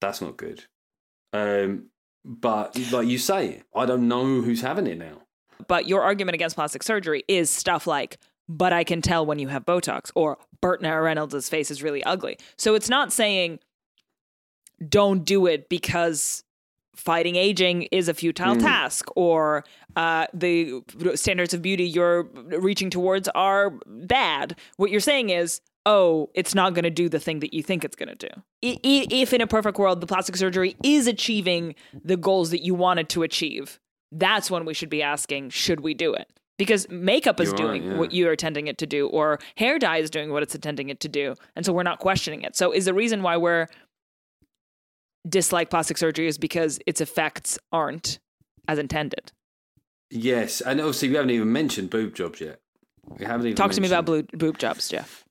[0.00, 0.64] That's not good.
[1.34, 1.90] Um,
[2.24, 5.22] but like you say, I don't know who's having it now.
[5.66, 9.48] But your argument against plastic surgery is stuff like, but I can tell when you
[9.48, 12.38] have Botox, or Burt Reynolds' face is really ugly.
[12.56, 13.58] So it's not saying
[14.88, 16.44] don't do it because
[16.98, 18.60] fighting aging is a futile Mm.
[18.60, 19.64] task, or
[19.96, 20.82] uh, the
[21.14, 22.24] standards of beauty you're
[22.68, 24.56] reaching towards are bad.
[24.76, 27.84] What you're saying is, oh, it's not going to do the thing that you think
[27.84, 28.42] it's going to do.
[28.60, 33.08] If in a perfect world, the plastic surgery is achieving the goals that you wanted
[33.10, 33.78] to achieve,
[34.12, 36.28] that's when we should be asking, should we do it?
[36.58, 37.96] Because makeup is doing yeah.
[37.96, 40.98] what you're intending it to do, or hair dye is doing what it's intending it
[41.00, 41.36] to do.
[41.54, 42.56] And so we're not questioning it.
[42.56, 43.68] So is the reason why we're
[45.28, 48.18] dislike plastic surgery is because its effects aren't
[48.66, 49.32] as intended.
[50.10, 52.60] Yes, and obviously we haven't even mentioned boob jobs yet.
[53.18, 55.24] We haven't even Talk to me about blue, boob jobs, Geoff.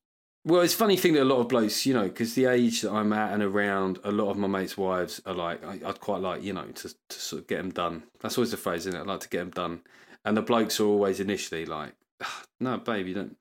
[0.46, 2.82] Well, it's a funny thing that a lot of blokes, you know, because the age
[2.82, 6.00] that I'm at and around, a lot of my mates' wives are like, I, I'd
[6.00, 8.04] quite like, you know, to, to sort of get them done.
[8.22, 9.02] That's always the phrase, isn't it?
[9.02, 9.82] I'd like to get them done.
[10.24, 13.38] And the blokes are always initially like, "Ah, no, babe, you don't.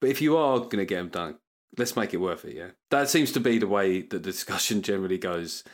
[0.00, 1.38] But if you are going to get them done,
[1.78, 2.70] let's make it worth it, yeah?
[2.90, 5.64] That seems to be the way that the discussion generally goes.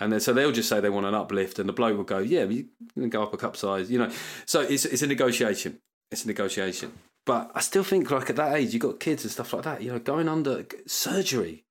[0.00, 2.18] And then so they'll just say they want an uplift, and the bloke will go,
[2.18, 4.10] yeah, you can go up a cup size, you know.
[4.46, 5.78] So it's, it's a negotiation.
[6.10, 6.92] It's a negotiation.
[7.26, 9.82] But I still think, like at that age, you've got kids and stuff like that.
[9.82, 11.64] You know, going under surgery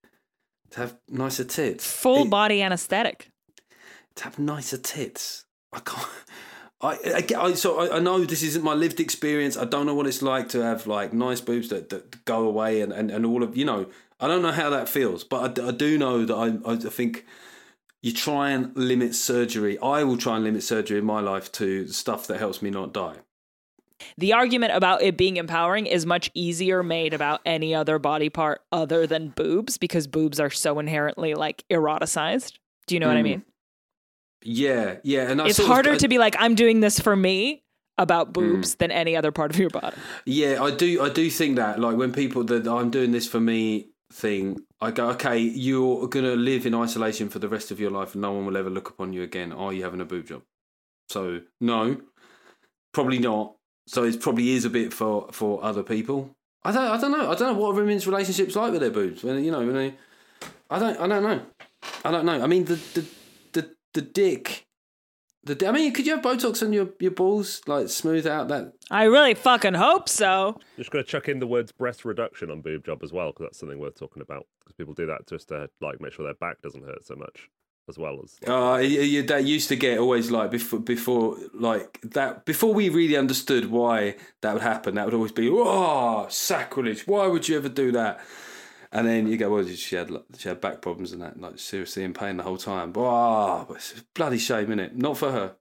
[0.71, 3.29] to have nicer tits, Full body anesthetic.
[4.15, 5.45] to have nicer tits.
[5.73, 6.07] I can't.
[6.79, 9.57] I, I, I so I, I know this isn't my lived experience.
[9.57, 12.81] I don't know what it's like to have like nice boobs that, that go away
[12.81, 13.87] and, and, and all of you know.
[14.19, 17.25] I don't know how that feels, but I do know that I, I think
[18.03, 19.77] you try and limit surgery.
[19.79, 22.93] I will try and limit surgery in my life to stuff that helps me not
[22.93, 23.15] die.
[24.17, 28.61] The argument about it being empowering is much easier made about any other body part
[28.71, 32.53] other than boobs because boobs are so inherently like eroticized.
[32.85, 33.23] Do you know what I Mm.
[33.23, 33.45] mean?
[34.43, 36.99] Yeah, yeah, and I it's sort of- harder I- to be like, I'm doing this
[36.99, 38.03] for me Mm.
[38.03, 39.97] about boobs than any other part of your body.
[40.25, 41.01] Yeah, I do.
[41.01, 44.91] I do think that like when people that I'm doing this for me thing, I
[44.91, 48.31] go, okay, you're gonna live in isolation for the rest of your life, and no
[48.31, 49.51] one will ever look upon you again.
[49.51, 50.43] Are you having a boob job?
[51.09, 51.97] So no,
[52.93, 53.55] probably not.
[53.87, 56.35] So it probably is a bit for for other people.
[56.63, 56.87] I don't.
[56.87, 57.31] I don't know.
[57.31, 59.23] I don't know what women's relationships like with their boobs.
[59.23, 59.93] When you know, when they,
[60.69, 60.99] I don't.
[60.99, 61.41] I don't know.
[62.03, 62.41] I don't know.
[62.41, 63.05] I mean, the the
[63.53, 64.66] the the dick.
[65.47, 68.47] The, di- I mean, could you have Botox on your, your balls, like smooth out
[68.49, 70.59] that I really fucking hope so.
[70.77, 73.45] Just going to chuck in the words breast reduction on boob job as well, because
[73.47, 74.45] that's something worth talking about.
[74.59, 77.49] Because people do that just to like make sure their back doesn't hurt so much.
[77.89, 78.35] as well as.
[78.45, 82.89] Uh, y- y- that used to get always like before, before like that before we
[82.89, 84.95] really understood why that would happen.
[84.95, 87.07] That would always be oh sacrilege.
[87.07, 88.19] Why would you ever do that?
[88.97, 91.59] And then you go, well, she had like, she had back problems and that, like
[91.59, 92.91] seriously in pain the whole time.
[92.95, 94.97] Oh, it's a bloody shame, is it?
[94.97, 95.55] Not for her.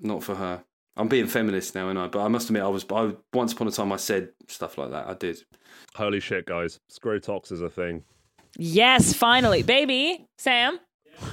[0.00, 0.64] Not for her.
[0.96, 2.08] I'm being feminist now, and I.
[2.08, 2.84] But I must admit, I was.
[2.92, 5.06] I once upon a time I said stuff like that.
[5.06, 5.38] I did.
[5.94, 6.80] Holy shit, guys!
[6.90, 8.02] Scrotox is a thing.
[8.56, 10.80] Yes, finally, baby, Sam.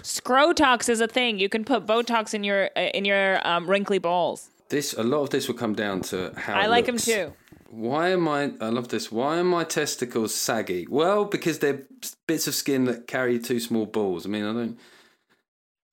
[0.03, 1.39] Scrotox is a thing.
[1.39, 4.51] You can put Botox in your uh, in your um, wrinkly balls.
[4.69, 7.05] This a lot of this will come down to how I like them looks.
[7.05, 7.33] too.
[7.69, 8.53] Why am I?
[8.61, 9.11] I love this.
[9.11, 10.87] Why are my testicles saggy?
[10.89, 11.83] Well, because they're
[12.25, 14.25] bits of skin that carry two small balls.
[14.25, 14.79] I mean, I don't.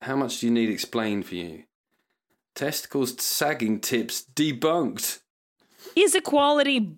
[0.01, 1.65] How much do you need explained for you?
[2.55, 5.21] Testicles sagging tips debunked.
[5.97, 6.97] Is equality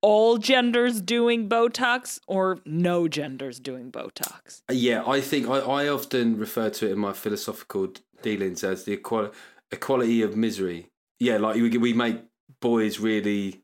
[0.00, 4.62] all genders doing Botox or no genders doing Botox?
[4.68, 7.92] Uh, yeah, I think I, I often refer to it in my philosophical
[8.22, 9.36] dealings as the equality
[9.72, 10.90] equality of misery.
[11.20, 12.22] Yeah, like we we make
[12.60, 13.62] boys really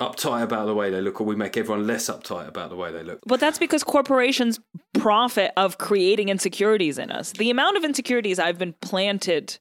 [0.00, 2.90] uptight about the way they look, or we make everyone less uptight about the way
[2.90, 3.20] they look.
[3.26, 4.58] But that's because corporations
[4.94, 7.32] profit of creating insecurities in us.
[7.32, 9.58] The amount of insecurities I've been planted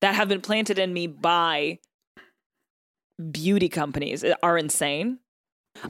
[0.00, 1.78] that have been planted in me by
[3.30, 5.18] beauty companies uh, are insane.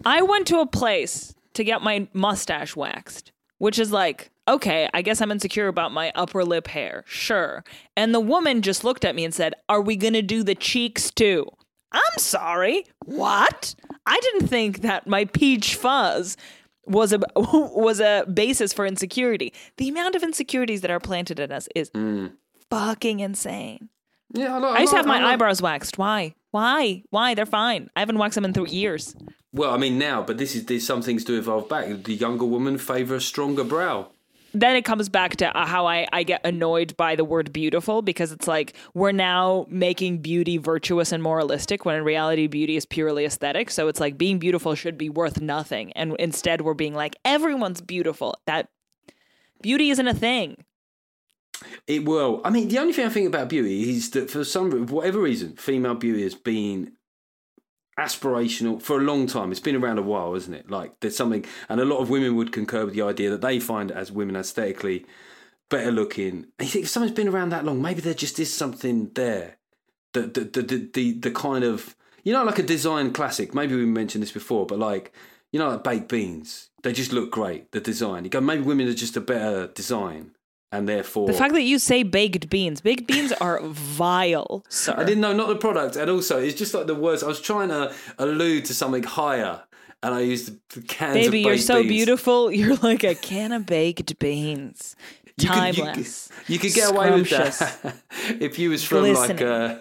[0.04, 5.02] I went to a place to get my mustache waxed, which is like, okay, I
[5.02, 7.04] guess I'm insecure about my upper lip hair.
[7.06, 7.64] Sure.
[7.96, 10.54] And the woman just looked at me and said, Are we going to do the
[10.54, 11.46] cheeks too?
[11.92, 12.84] I'm sorry.
[13.04, 13.74] What?
[14.06, 16.36] I didn't think that my peach fuzz
[16.86, 19.52] was a was a basis for insecurity.
[19.76, 22.32] The amount of insecurities that are planted in us is mm.
[22.68, 23.88] fucking insane.
[24.32, 25.98] Yeah, I, like, I used to have my eyebrows waxed.
[25.98, 26.34] Why?
[26.52, 27.02] Why?
[27.10, 27.34] Why?
[27.34, 27.90] They're fine.
[27.96, 29.16] I haven't waxed them in three years.
[29.52, 32.04] Well, I mean now, but this is there's some things do evolve back.
[32.04, 34.10] The younger woman favour a stronger brow.
[34.52, 38.02] Then it comes back to uh, how I, I get annoyed by the word beautiful
[38.02, 42.84] because it's like we're now making beauty virtuous and moralistic when in reality beauty is
[42.84, 43.70] purely aesthetic.
[43.70, 45.92] So it's like being beautiful should be worth nothing.
[45.92, 48.36] And instead we're being like, everyone's beautiful.
[48.46, 48.68] That
[49.62, 50.64] beauty isn't a thing.
[51.86, 52.40] It will.
[52.44, 55.56] I mean, the only thing I think about beauty is that for some whatever reason,
[55.56, 56.92] female beauty has been
[58.00, 59.50] aspirational for a long time.
[59.50, 60.70] It's been around a while, isn't it?
[60.70, 63.60] Like there's something, and a lot of women would concur with the idea that they
[63.60, 65.04] find as women aesthetically
[65.68, 66.46] better looking.
[66.58, 69.56] And you think if something's been around that long, maybe there just is something there.
[70.12, 71.94] The the the the, the, the kind of
[72.24, 73.54] you know like a design classic.
[73.54, 75.12] Maybe we mentioned this before, but like
[75.52, 77.70] you know like baked beans, they just look great.
[77.72, 78.24] The design.
[78.24, 80.32] You go maybe women are just a better design.
[80.72, 84.94] And therefore, The fact that you say baked beans, baked beans are vile, sir.
[84.96, 87.22] I didn't know not the product, and also it's just like the words.
[87.24, 89.62] I was trying to allude to something higher,
[90.02, 91.16] and I used the cans.
[91.16, 91.88] of Baby, you're so beans.
[91.88, 92.52] beautiful.
[92.58, 94.94] You're like a can of baked beans.
[95.40, 96.28] You could- you Timeless.
[96.28, 97.96] could- You could get away with that
[98.40, 99.76] if you was from like uh,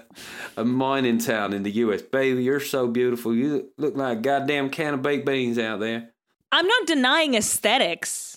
[0.58, 2.02] a, a mining town in the U.S.
[2.02, 3.36] Baby, you're so beautiful.
[3.36, 6.10] You look like a goddamn can of baked beans out there.
[6.52, 8.29] I'm not denying aesthetics.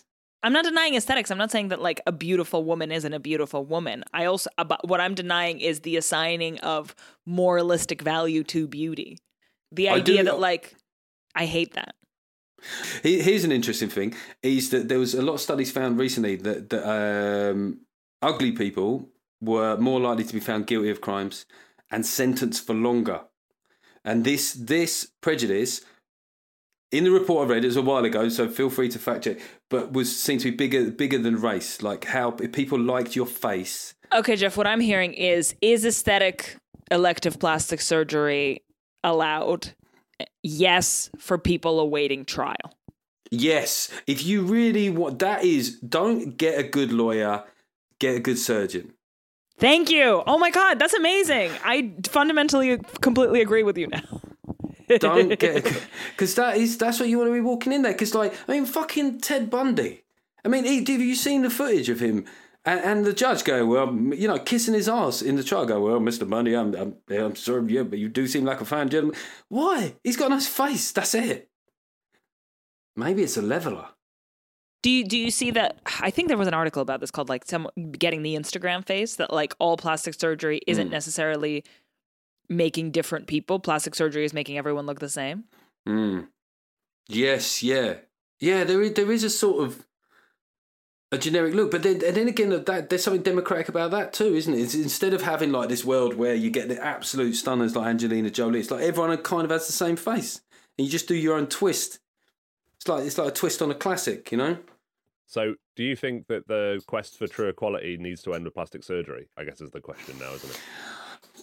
[0.42, 1.30] I'm not denying aesthetics.
[1.30, 4.04] I'm not saying that like a beautiful woman isn't a beautiful woman.
[4.12, 9.18] I also about what I'm denying is the assigning of moralistic value to beauty.
[9.70, 10.74] The idea that like
[11.34, 11.94] I hate that.
[13.02, 16.70] Here's an interesting thing: is that there was a lot of studies found recently that
[16.70, 17.80] that um,
[18.20, 19.08] ugly people
[19.40, 21.46] were more likely to be found guilty of crimes
[21.90, 23.22] and sentenced for longer.
[24.04, 25.82] And this this prejudice,
[26.92, 29.24] in the report I read, it was a while ago, so feel free to fact
[29.24, 29.38] check,
[29.70, 31.82] but was seen to be bigger bigger than race.
[31.82, 33.94] Like how if people liked your face.
[34.12, 36.56] Okay, Geoff, what I'm hearing is is aesthetic
[36.90, 38.62] elective plastic surgery
[39.02, 39.74] allowed?
[40.42, 42.76] Yes, for people awaiting trial.
[43.30, 47.44] Yes, if you really want, that is, don't get a good lawyer,
[47.98, 48.92] get a good surgeon.
[49.58, 50.22] Thank you.
[50.26, 51.50] Oh my god, that's amazing.
[51.64, 54.20] I fundamentally completely agree with you now.
[55.00, 55.64] Don't get
[56.12, 57.92] because that is that's what you want to be walking in there.
[57.92, 60.04] Because like I mean, fucking Ted Bundy.
[60.44, 62.24] I mean, he, have you seen the footage of him?
[62.64, 65.66] And, and the judge go, well, you know, kissing his ass in the trial.
[65.66, 68.64] Go, well, Mister Bundy, I'm, I'm, I'm sorry, yeah, but you do seem like a
[68.64, 69.18] fine gentleman.
[69.48, 69.94] Why?
[70.04, 70.92] He's got a nice face.
[70.92, 71.48] That's it.
[72.96, 73.86] Maybe it's a leveler.
[74.82, 75.78] Do you do you see that?
[76.00, 77.68] I think there was an article about this called like some
[77.98, 80.92] getting the Instagram face that like all plastic surgery isn't Mm.
[80.92, 81.64] necessarily
[82.56, 83.58] making different people.
[83.58, 85.44] Plastic surgery is making everyone look the same.
[85.86, 86.28] Mm.
[87.08, 87.94] Yes, yeah,
[88.38, 88.64] yeah.
[88.64, 89.86] There is there is a sort of
[91.10, 94.34] a generic look, but then and then again, that there's something democratic about that too,
[94.34, 94.60] isn't it?
[94.60, 98.30] It's, instead of having like this world where you get the absolute stunners like Angelina
[98.30, 100.40] Jolie, it's like everyone kind of has the same face,
[100.78, 101.98] and you just do your own twist.
[102.76, 104.58] It's like it's like a twist on a classic, you know.
[105.26, 108.84] So, do you think that the quest for true equality needs to end with plastic
[108.84, 109.28] surgery?
[109.36, 110.60] I guess is the question now, isn't it?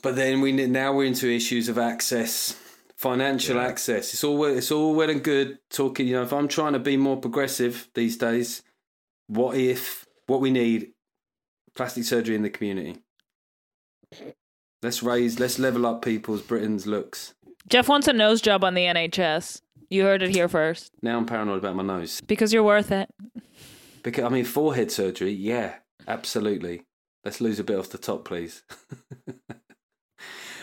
[0.02, 2.56] But then we now we're into issues of access,
[2.96, 3.68] financial Yeah.
[3.68, 4.14] access.
[4.14, 6.08] It's all it's all well and good talking.
[6.08, 8.62] You know, if I'm trying to be more progressive these days,
[9.28, 10.92] what if what we need
[11.76, 12.98] plastic surgery in the community?
[14.82, 17.34] Let's raise, let's level up people's Britain's looks.
[17.68, 19.62] Geoff wants a nose job on the NHS.
[19.90, 20.92] You heard it here first.
[21.02, 22.22] Now I'm paranoid about my nose.
[22.22, 23.10] Because you're worth it.
[24.04, 25.76] Because I mean, forehead surgery, yeah,
[26.08, 26.84] absolutely.
[27.26, 28.64] Let's lose a bit off the top, please.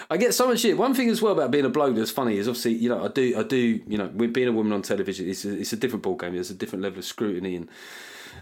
[0.09, 0.79] I get so much shit.
[0.79, 3.09] One thing as well about being a bloke that's funny is obviously, you know, I
[3.09, 5.77] do, I do, you know, with being a woman on television, it's a, it's a
[5.77, 6.33] different ballgame.
[6.33, 7.69] There's a different level of scrutiny and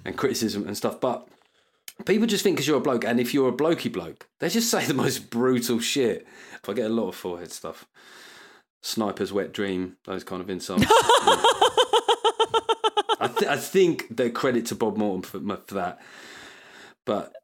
[0.05, 1.01] and criticism and stuff.
[1.01, 1.29] But
[2.05, 4.71] people just think because you're a bloke, and if you're a blokey bloke, they just
[4.73, 6.27] say the most brutal shit.
[6.67, 7.87] I get a lot of forehead stuff.
[8.83, 10.85] Sniper's wet dream, those kind of insults.
[13.21, 16.01] I, th- I think the credit to Bob Morton for, for that.
[17.05, 17.35] But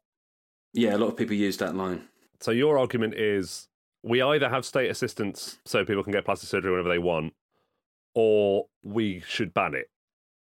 [0.73, 2.07] yeah, a lot of people use that line.
[2.39, 3.67] So your argument is
[4.03, 7.33] we either have state assistance so people can get plastic surgery whenever they want,
[8.15, 9.89] or we should ban it.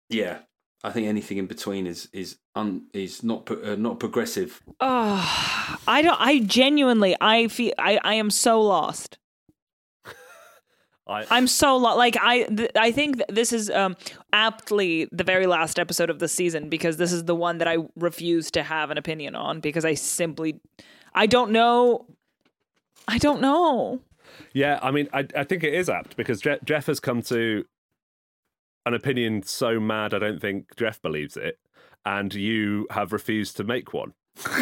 [0.10, 0.39] Yeah,
[0.84, 4.62] I think anything in between is is un, is not uh, not progressive.
[4.80, 6.20] Oh, I don't.
[6.20, 9.18] I genuinely, I feel, I, I am so lost.
[11.08, 13.96] I, I'm so lo- like I th- I think th- this is um
[14.32, 17.78] aptly the very last episode of the season because this is the one that I
[17.96, 20.62] refuse to have an opinion on because I simply
[21.14, 22.08] I don't know
[23.08, 23.99] I don't know.
[24.54, 27.66] Yeah, I mean, I, I think it is apt because Je- Geoff has come to
[28.86, 31.58] an opinion so mad, I don't think Geoff believes it,
[32.06, 34.14] and you have refused to make one.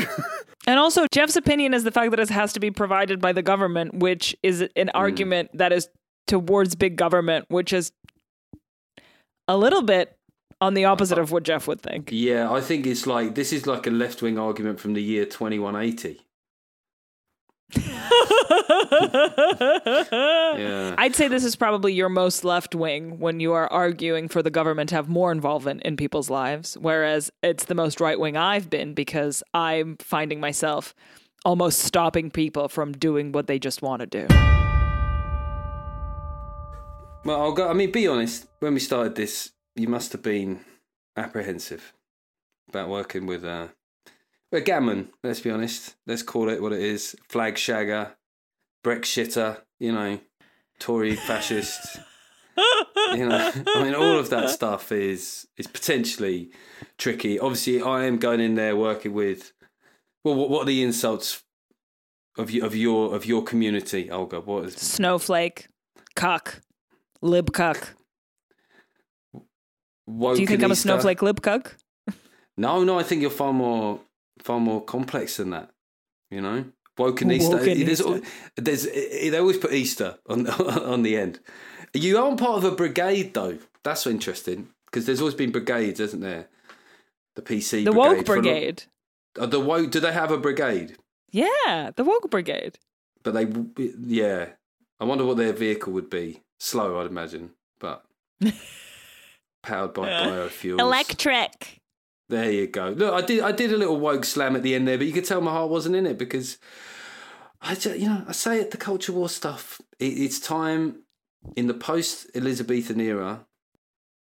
[0.68, 3.42] And also Geoff's opinion is the fact that it has to be provided by the
[3.42, 4.92] government, which is an mm.
[4.94, 5.90] argument that is
[6.28, 7.92] towards big government, which is
[9.48, 10.16] a little bit
[10.60, 12.10] on the opposite of what Geoff would think.
[12.12, 15.26] Yeah, I think it's like this is like a left wing argument from the year
[15.26, 16.22] 2180.
[20.58, 20.96] Yeah.
[20.98, 24.52] I'd say this is probably your most left wing when you are arguing for the
[24.52, 28.70] government to have more involvement in people's lives, whereas it's the most right wing I've
[28.70, 30.94] been because I'm finding myself
[31.46, 34.28] almost stopping people from doing what they just want to do.
[37.24, 37.70] Well, I'll go.
[37.70, 38.48] I mean, be honest.
[38.60, 40.62] When we started this, you must have been
[41.16, 41.94] apprehensive
[42.70, 43.68] about working with uh,
[44.52, 45.10] well, Gammon.
[45.24, 45.96] Let's be honest.
[46.06, 48.12] Let's call it what it is: flag shagger,
[48.84, 49.62] Brexitter.
[49.80, 50.20] You know,
[50.80, 52.00] Tory fascist.
[53.14, 56.52] you know, I mean, all of that stuff is is potentially
[56.98, 57.40] tricky.
[57.40, 59.54] Obviously, I am going in there working with.
[60.24, 61.44] Well, what, what are the insults
[62.38, 64.42] of you, of your of your community, Olga?
[64.42, 65.68] What is Snowflake,
[66.16, 66.62] cuck,
[67.22, 67.96] lib cuck.
[69.34, 71.78] Do you think I'm a snowflake lib cuck?
[72.58, 74.02] No, no, I think you're far more
[74.44, 75.70] far more complex than that.
[76.30, 76.66] You know,
[76.98, 77.58] woken Easter.
[77.58, 78.22] Woken There's, Easter.
[78.56, 81.40] there's they always put Easter on on the end.
[81.94, 83.58] You aren't part of a brigade though.
[83.84, 86.48] That's interesting because there's always been brigades, isn't there?
[87.36, 88.84] The PC, The brigade woke for a lot- brigade.
[89.40, 89.92] Uh, the woke.
[89.92, 90.98] Do they have a brigade?
[91.32, 92.78] Yeah, the woke brigade.
[93.24, 93.48] But they,
[94.06, 94.50] yeah.
[95.00, 96.42] I wonder what their vehicle would be.
[96.60, 98.04] Slow, I'd imagine, but
[99.64, 100.80] powered by biofuels.
[100.80, 101.81] Electric.
[102.32, 102.92] There you go.
[102.92, 105.12] Look, I did I did a little woke slam at the end there, but you
[105.12, 106.58] could tell my heart wasn't in it because
[107.62, 109.82] I just, you know, I say it the culture war stuff.
[110.00, 111.02] It, it's time
[111.58, 113.46] in the post Elizabethan era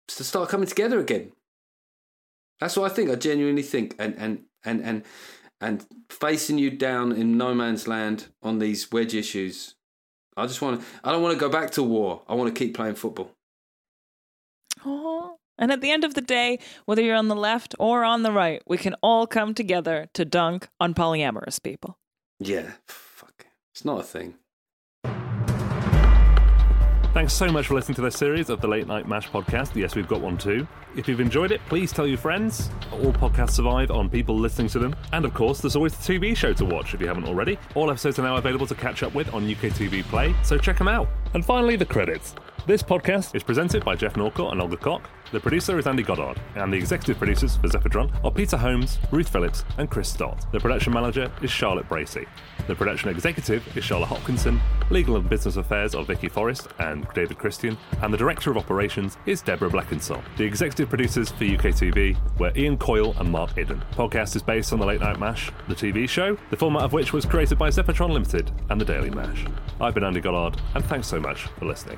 [0.07, 1.33] to start coming together again.
[2.59, 3.11] That's what I think.
[3.11, 5.03] I genuinely think, and and and and
[5.61, 9.75] and facing you down in no man's land on these wedge issues.
[10.35, 10.87] I just want to.
[11.03, 12.23] I don't want to go back to war.
[12.27, 13.35] I want to keep playing football.
[15.59, 15.63] Aw.
[15.63, 18.31] And at the end of the day, whether you're on the left or on the
[18.31, 21.97] right, we can all come together to dunk on polyamorous people.
[22.39, 23.47] Yeah, fuck.
[23.73, 24.35] It's not a thing.
[27.11, 29.75] Thanks so much for listening to this series of the Late Night Mash podcast.
[29.75, 30.67] Yes, we've got one too.
[30.95, 32.69] If you've enjoyed it, please tell your friends.
[32.91, 34.95] All podcasts survive on people listening to them.
[35.11, 37.57] And of course, there's always the TV show to watch if you haven't already.
[37.73, 40.87] All episodes are now available to catch up with on UKTV Play, so check them
[40.87, 41.09] out.
[41.33, 42.35] And finally, the credits.
[42.69, 45.01] This podcast is presented by Geoff Norcott and Olga Koch.
[45.31, 49.27] The producer is Andy Goddard, and the executive producers for Zeppotron are Peter Holmes, Ruth
[49.27, 50.45] Phillips, and Chris Stott.
[50.51, 52.27] The production manager is Charlotte Bracey.
[52.67, 54.61] The production executive is Charlotte Hopkinson.
[54.91, 59.17] Legal and business affairs are Vicki Forrest and David Christian, and the director of operations
[59.25, 60.21] is Debra Blenkinsop.
[60.37, 63.81] The executive producers for UKTV were Iain Coyle and Mark Iddon.
[63.93, 67.13] Podcast is based on the Late Night Mash, the TV show, the format of which
[67.13, 69.43] was created by Zeppotron Limited and the Daily Mash.
[69.81, 71.97] I've been Andy Goddard, and thanks so much for listening.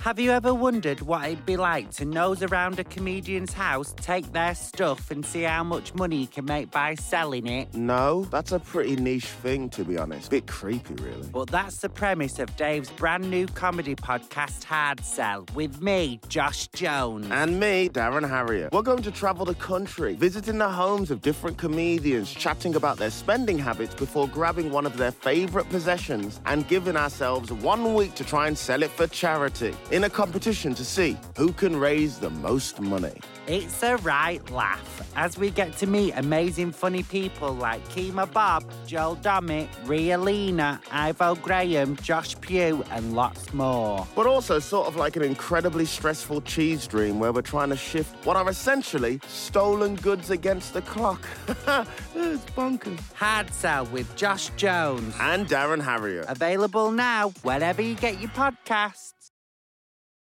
[0.00, 4.32] Have you ever wondered what it'd be like to nose around a comedian's house, take
[4.32, 7.72] their stuff, and see how much money you can make by selling it?
[7.74, 10.30] No, that's a pretty niche thing, to be honest.
[10.30, 11.28] Bit creepy, really.
[11.28, 16.66] But that's the premise of Dave's brand new comedy podcast, Hard Sell, with me, Josh
[16.68, 17.28] Jones.
[17.30, 18.72] And me, Darren Harriott.
[18.72, 23.10] We're going to travel the country, visiting the homes of different comedians, chatting about their
[23.10, 28.24] spending habits before grabbing one of their favourite possessions and giving ourselves one week to
[28.24, 32.30] try and sell it for charity in a competition to see who can raise the
[32.30, 33.14] most money.
[33.48, 38.64] It's a right laugh as we get to meet amazing funny people like Kemah Bob,
[38.86, 44.06] Joel Dommett, Ria Lina, Ivo Graham, Josh Pugh, and lots more.
[44.14, 48.14] But also sort of like an incredibly stressful cheese dream where we're trying to shift
[48.24, 51.26] what are essentially stolen goods against the clock.
[51.48, 53.00] it's bonkers.
[53.14, 56.26] Hard Sell with Josh Jones and Darren Harriott.
[56.28, 59.21] Available now wherever you get your podcasts.